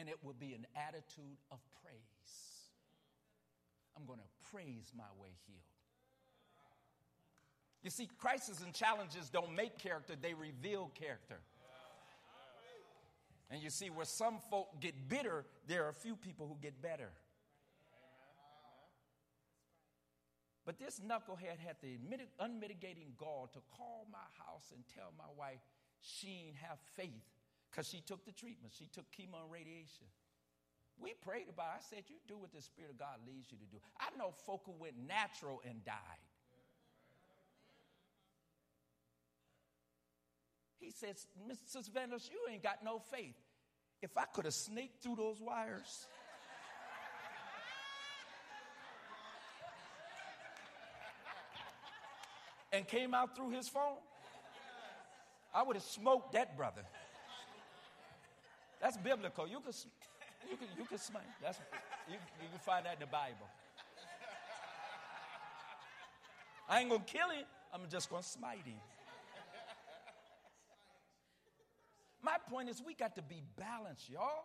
[0.00, 2.70] And it will be an attitude of praise.
[3.96, 5.60] I'm going to praise my way healed.
[7.82, 11.40] You see, crises and challenges don't make character, they reveal character.
[13.50, 16.80] And you see, where some folk get bitter, there are a few people who get
[16.80, 17.10] better.
[20.64, 21.98] But this knucklehead had the
[22.38, 25.60] unmitigating gall to call my house and tell my wife
[26.00, 27.39] she ain't have faith
[27.70, 28.72] because she took the treatment.
[28.76, 30.06] She took chemo and radiation.
[31.00, 31.78] We prayed about it.
[31.78, 33.78] I said, You do what the Spirit of God leads you to do.
[33.98, 35.94] I know folk who went natural and died.
[40.78, 41.88] He says, Mrs.
[41.90, 43.36] Vanders, you ain't got no faith.
[44.02, 45.82] If I could have sneaked through those wires.
[52.72, 53.98] and came out through his phone,
[55.54, 56.80] I would have smoked that brother.
[58.80, 59.46] That's biblical.
[59.46, 59.72] You can,
[60.50, 61.22] you can, you can smite.
[61.42, 61.58] That's,
[62.08, 63.46] you, you can find that in the Bible.
[66.68, 67.44] I ain't going to kill him.
[67.74, 68.80] I'm just going to smite him.
[72.22, 74.44] My point is, we got to be balanced, y'all.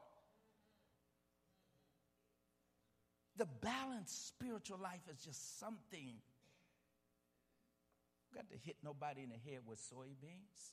[3.38, 6.14] The balanced spiritual life is just something.
[8.34, 10.72] Got to hit nobody in the head with soybeans.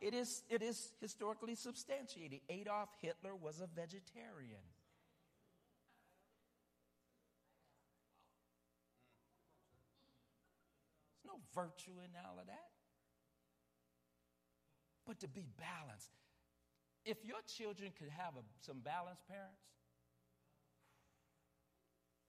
[0.00, 2.40] It is, it is historically substantiated.
[2.48, 4.60] Adolf Hitler was a vegetarian.
[11.22, 12.70] There's no virtue in all of that.
[15.06, 16.10] But to be balanced.
[17.04, 19.60] If your children could have a, some balanced parents,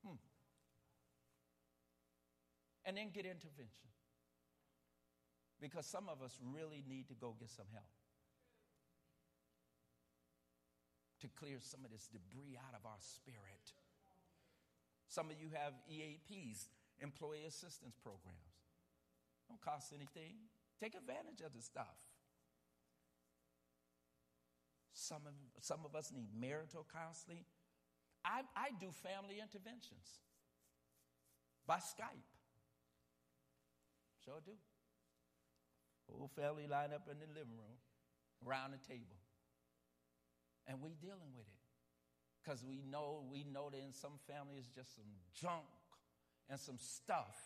[0.05, 0.15] hmm,
[2.85, 3.94] and then get intervention.
[5.61, 7.95] Because some of us really need to go get some help
[11.21, 13.73] to clear some of this debris out of our spirit.
[15.07, 16.67] Some of you have EAPs,
[17.01, 18.61] employee assistance programs.
[19.47, 20.35] Don't cost anything.
[20.79, 21.95] Take advantage of the stuff.
[24.93, 27.45] Some of, some of us need marital counseling.
[28.23, 30.19] I, I do family interventions
[31.67, 32.29] by Skype.
[34.23, 34.53] Sure do.
[36.11, 37.77] Whole family line up in the living room,
[38.45, 39.17] around the table.
[40.67, 41.65] And we dealing with it
[42.43, 45.65] because we know we know that in some families just some junk
[46.49, 47.37] and some stuff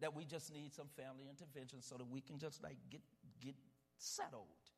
[0.00, 3.00] that we just need some family intervention so that we can just like get
[3.40, 3.54] get
[3.98, 4.69] settled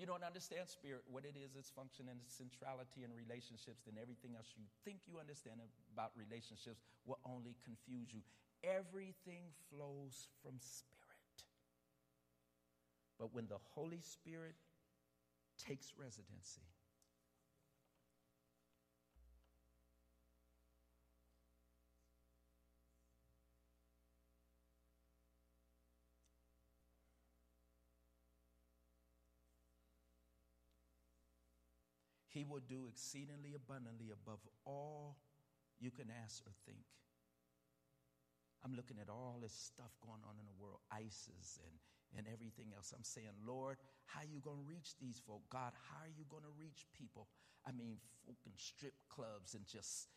[0.00, 4.00] you don't understand spirit what it is its function and its centrality in relationships then
[4.00, 5.60] everything else you think you understand
[5.92, 8.20] about relationships will only confuse you.
[8.62, 11.38] Everything flows from spirit.
[13.18, 14.54] But when the Holy Spirit
[15.58, 16.64] takes residency,
[32.40, 35.20] He will do exceedingly abundantly above all
[35.76, 36.88] you can ask or think.
[38.64, 41.76] I'm looking at all this stuff going on in the world, ISIS and
[42.16, 42.94] and everything else.
[42.96, 43.76] I'm saying, Lord,
[44.06, 45.42] how are you going to reach these folk?
[45.52, 47.28] God, how are you going to reach people?
[47.68, 50.08] I mean, folk in strip clubs and just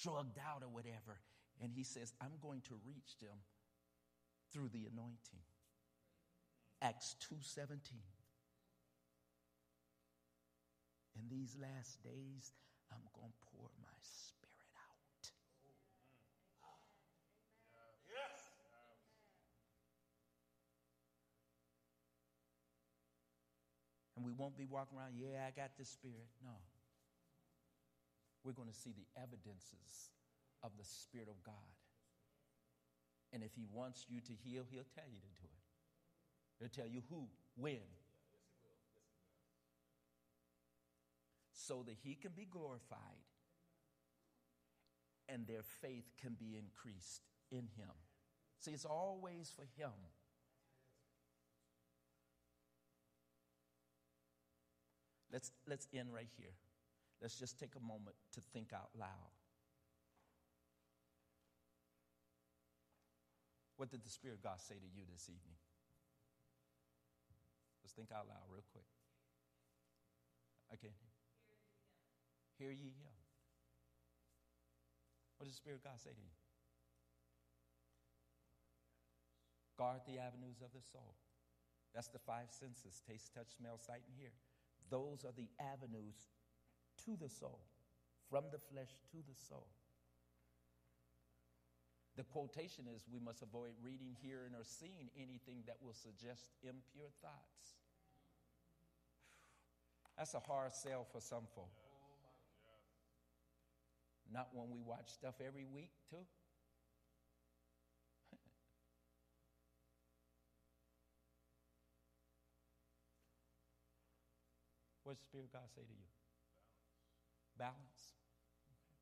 [0.00, 1.20] drugged out or whatever.
[1.60, 3.44] And he says, I'm going to reach them
[4.52, 5.44] through the anointing.
[6.80, 7.76] Acts 2:17.
[11.20, 12.56] In these last days,
[12.88, 15.28] I'm going to pour my spirit out.
[18.08, 18.40] Yes.
[24.16, 26.28] And we won't be walking around, yeah, I got the Spirit.
[26.42, 26.56] No.
[28.42, 30.08] We're going to see the evidences
[30.62, 31.76] of the Spirit of God.
[33.32, 35.64] And if He wants you to heal, He'll tell you to do it.
[36.60, 37.84] He'll tell you who, when.
[41.70, 42.98] So that He can be glorified
[45.28, 47.22] and their faith can be increased
[47.52, 47.94] in Him.
[48.58, 49.92] See, it's always for Him.
[55.32, 56.56] Let's, let's end right here.
[57.22, 59.30] Let's just take a moment to think out loud.
[63.76, 65.54] What did the Spirit of God say to you this evening?
[67.84, 68.86] Let's think out loud real quick.
[70.72, 71.09] Again.
[72.60, 73.16] Hear ye him.
[75.40, 76.36] What does the Spirit of God say to you?
[79.80, 81.16] Guard the avenues of the soul.
[81.96, 84.36] That's the five senses taste, touch, smell, sight, and hear.
[84.92, 86.28] Those are the avenues
[87.08, 87.64] to the soul,
[88.28, 89.72] from the flesh to the soul.
[92.20, 97.08] The quotation is we must avoid reading, hearing, or seeing anything that will suggest impure
[97.24, 97.80] thoughts.
[100.18, 101.79] That's a hard sell for some folk.
[104.32, 106.24] Not when we watch stuff every week, too.
[115.02, 116.06] What does the Spirit of God say to you?
[117.58, 117.74] Balance.
[117.82, 118.14] Balance.
[118.70, 118.96] Okay.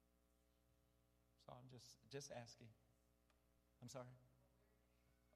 [1.44, 2.68] So I'm just just asking.
[3.82, 4.08] I'm sorry.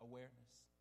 [0.01, 0.72] Awareness.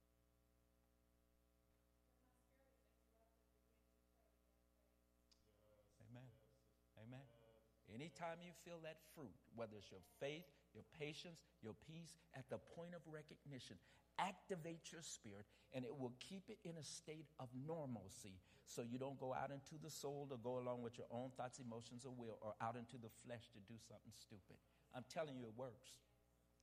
[7.94, 12.58] Anytime you feel that fruit, whether it's your faith, your patience, your peace, at the
[12.76, 13.76] point of recognition,
[14.20, 18.98] activate your spirit and it will keep it in a state of normalcy so you
[18.98, 22.14] don't go out into the soul to go along with your own thoughts, emotions, or
[22.16, 24.56] will, or out into the flesh to do something stupid.
[24.96, 26.00] I'm telling you, it works.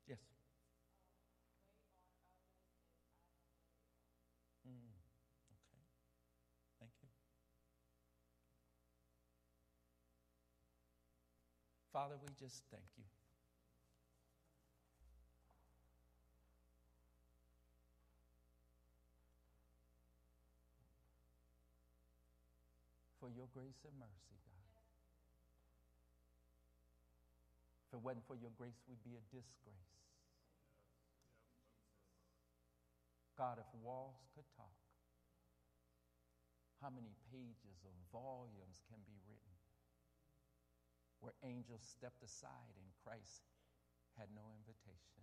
[0.06, 0.18] Yes.
[4.66, 4.92] Mm,
[5.52, 5.78] okay.
[6.80, 7.08] Thank you.
[11.98, 13.02] Father, we just thank you.
[23.18, 24.78] for your grace and mercy, God.
[27.90, 29.98] If it wasn't for your grace, we'd be a disgrace.
[33.34, 34.78] God, if walls could talk,
[36.78, 39.57] how many pages of volumes can be written
[41.20, 43.46] where angels stepped aside and Christ
[44.16, 45.22] had no invitation?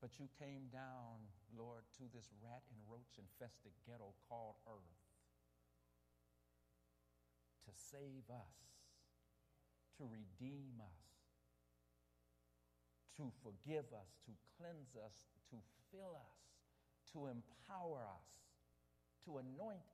[0.00, 5.00] But you came down, Lord, to this rat and roach infested ghetto called Earth
[7.68, 8.56] to save us,
[10.00, 11.04] to redeem us,
[13.20, 15.60] to forgive us, to cleanse us, to
[15.92, 16.40] fill us,
[17.12, 18.30] to empower us,
[19.28, 19.84] to anoint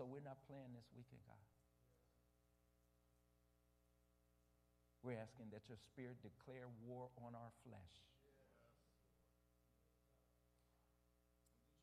[0.00, 1.44] so we're not playing this weekend, God.
[5.04, 7.94] We're asking that your spirit declare war on our flesh.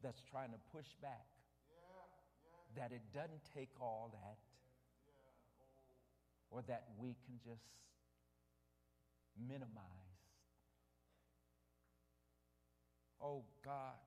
[0.01, 1.29] That's trying to push back.
[2.73, 4.41] That it doesn't take all that.
[6.49, 7.69] Or that we can just
[9.37, 10.17] minimize.
[13.21, 14.01] Oh God,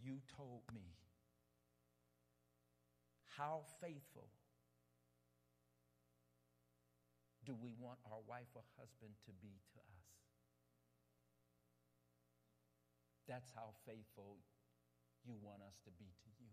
[0.00, 0.97] you told me
[3.38, 4.26] how faithful
[7.46, 10.06] do we want our wife or husband to be to us?
[13.28, 14.36] That's how faithful
[15.24, 16.50] you want us to be to you.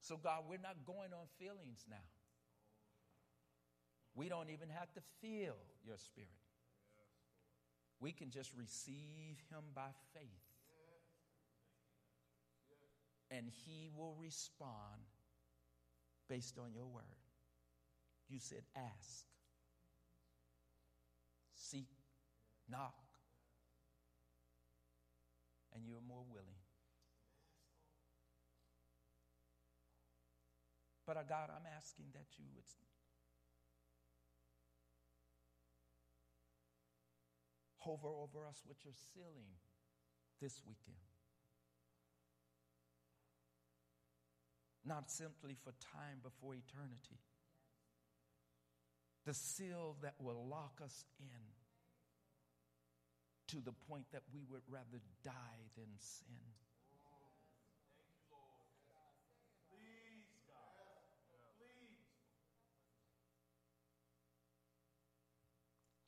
[0.00, 2.08] So, God, we're not going on feelings now.
[4.14, 5.54] We don't even have to feel
[5.86, 6.39] your spirit.
[8.00, 10.50] We can just receive him by faith
[13.30, 15.06] and he will respond
[16.28, 17.04] based on your word.
[18.28, 19.24] You said, ask,
[21.54, 21.88] seek,
[22.68, 22.94] knock,
[25.74, 26.46] and you're more willing.
[31.06, 32.66] But uh, God, I'm asking that you would
[37.80, 39.58] hover over us with your sealing
[40.40, 40.96] this weekend.
[44.84, 47.20] not simply for time before eternity.
[49.26, 51.26] The seal that will lock us in
[53.48, 56.26] to the point that we would rather die than sin.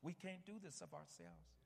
[0.03, 1.62] We can't do this of ourselves.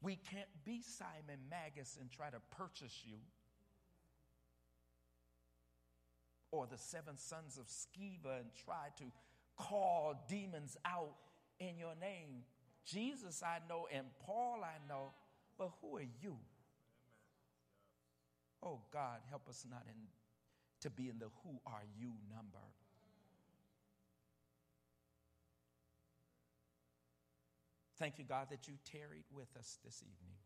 [0.00, 3.18] We can't be Simon Magus and try to purchase you.
[6.50, 9.04] or the seven sons of Sceva and try to
[9.56, 11.14] call demons out
[11.58, 12.44] in your name.
[12.84, 15.12] Jesus, I know, and Paul, I know,
[15.58, 16.36] but who are you?
[18.62, 19.94] Oh God, help us not in,
[20.80, 22.64] to be in the who are you number.
[27.98, 30.36] Thank you, God, that you tarried with us this evening.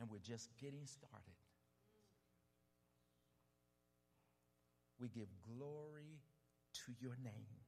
[0.00, 1.34] And we're just getting started.
[5.00, 6.20] we give glory
[6.74, 7.59] to your names.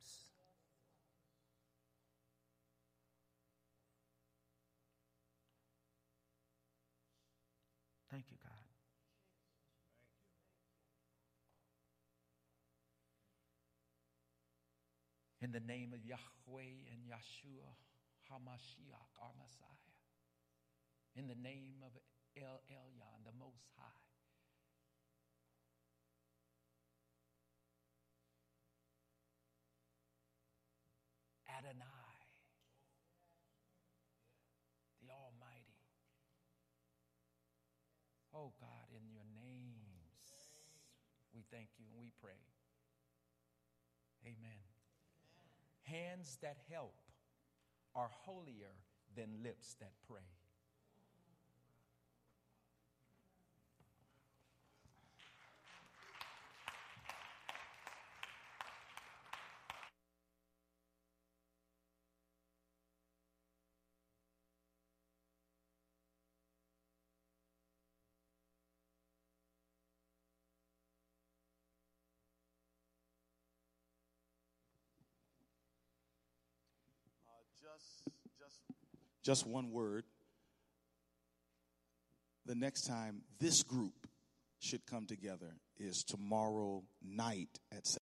[15.43, 17.75] In the name of Yahweh and Yeshua
[18.31, 19.91] HaMashiach, our Messiah.
[21.17, 21.91] In the name of
[22.39, 24.07] El Elyon, the Most High.
[31.59, 32.23] Adonai,
[35.03, 35.83] the Almighty.
[38.33, 40.23] Oh God, in your names,
[41.35, 42.47] we thank you and we pray.
[44.25, 44.72] Amen.
[45.93, 46.95] Hands that help
[47.95, 48.73] are holier
[49.15, 50.25] than lips that pray.
[77.63, 78.03] Just
[78.39, 78.61] just
[79.23, 80.05] just one word.
[82.47, 84.09] The next time this group
[84.59, 87.87] should come together is tomorrow night at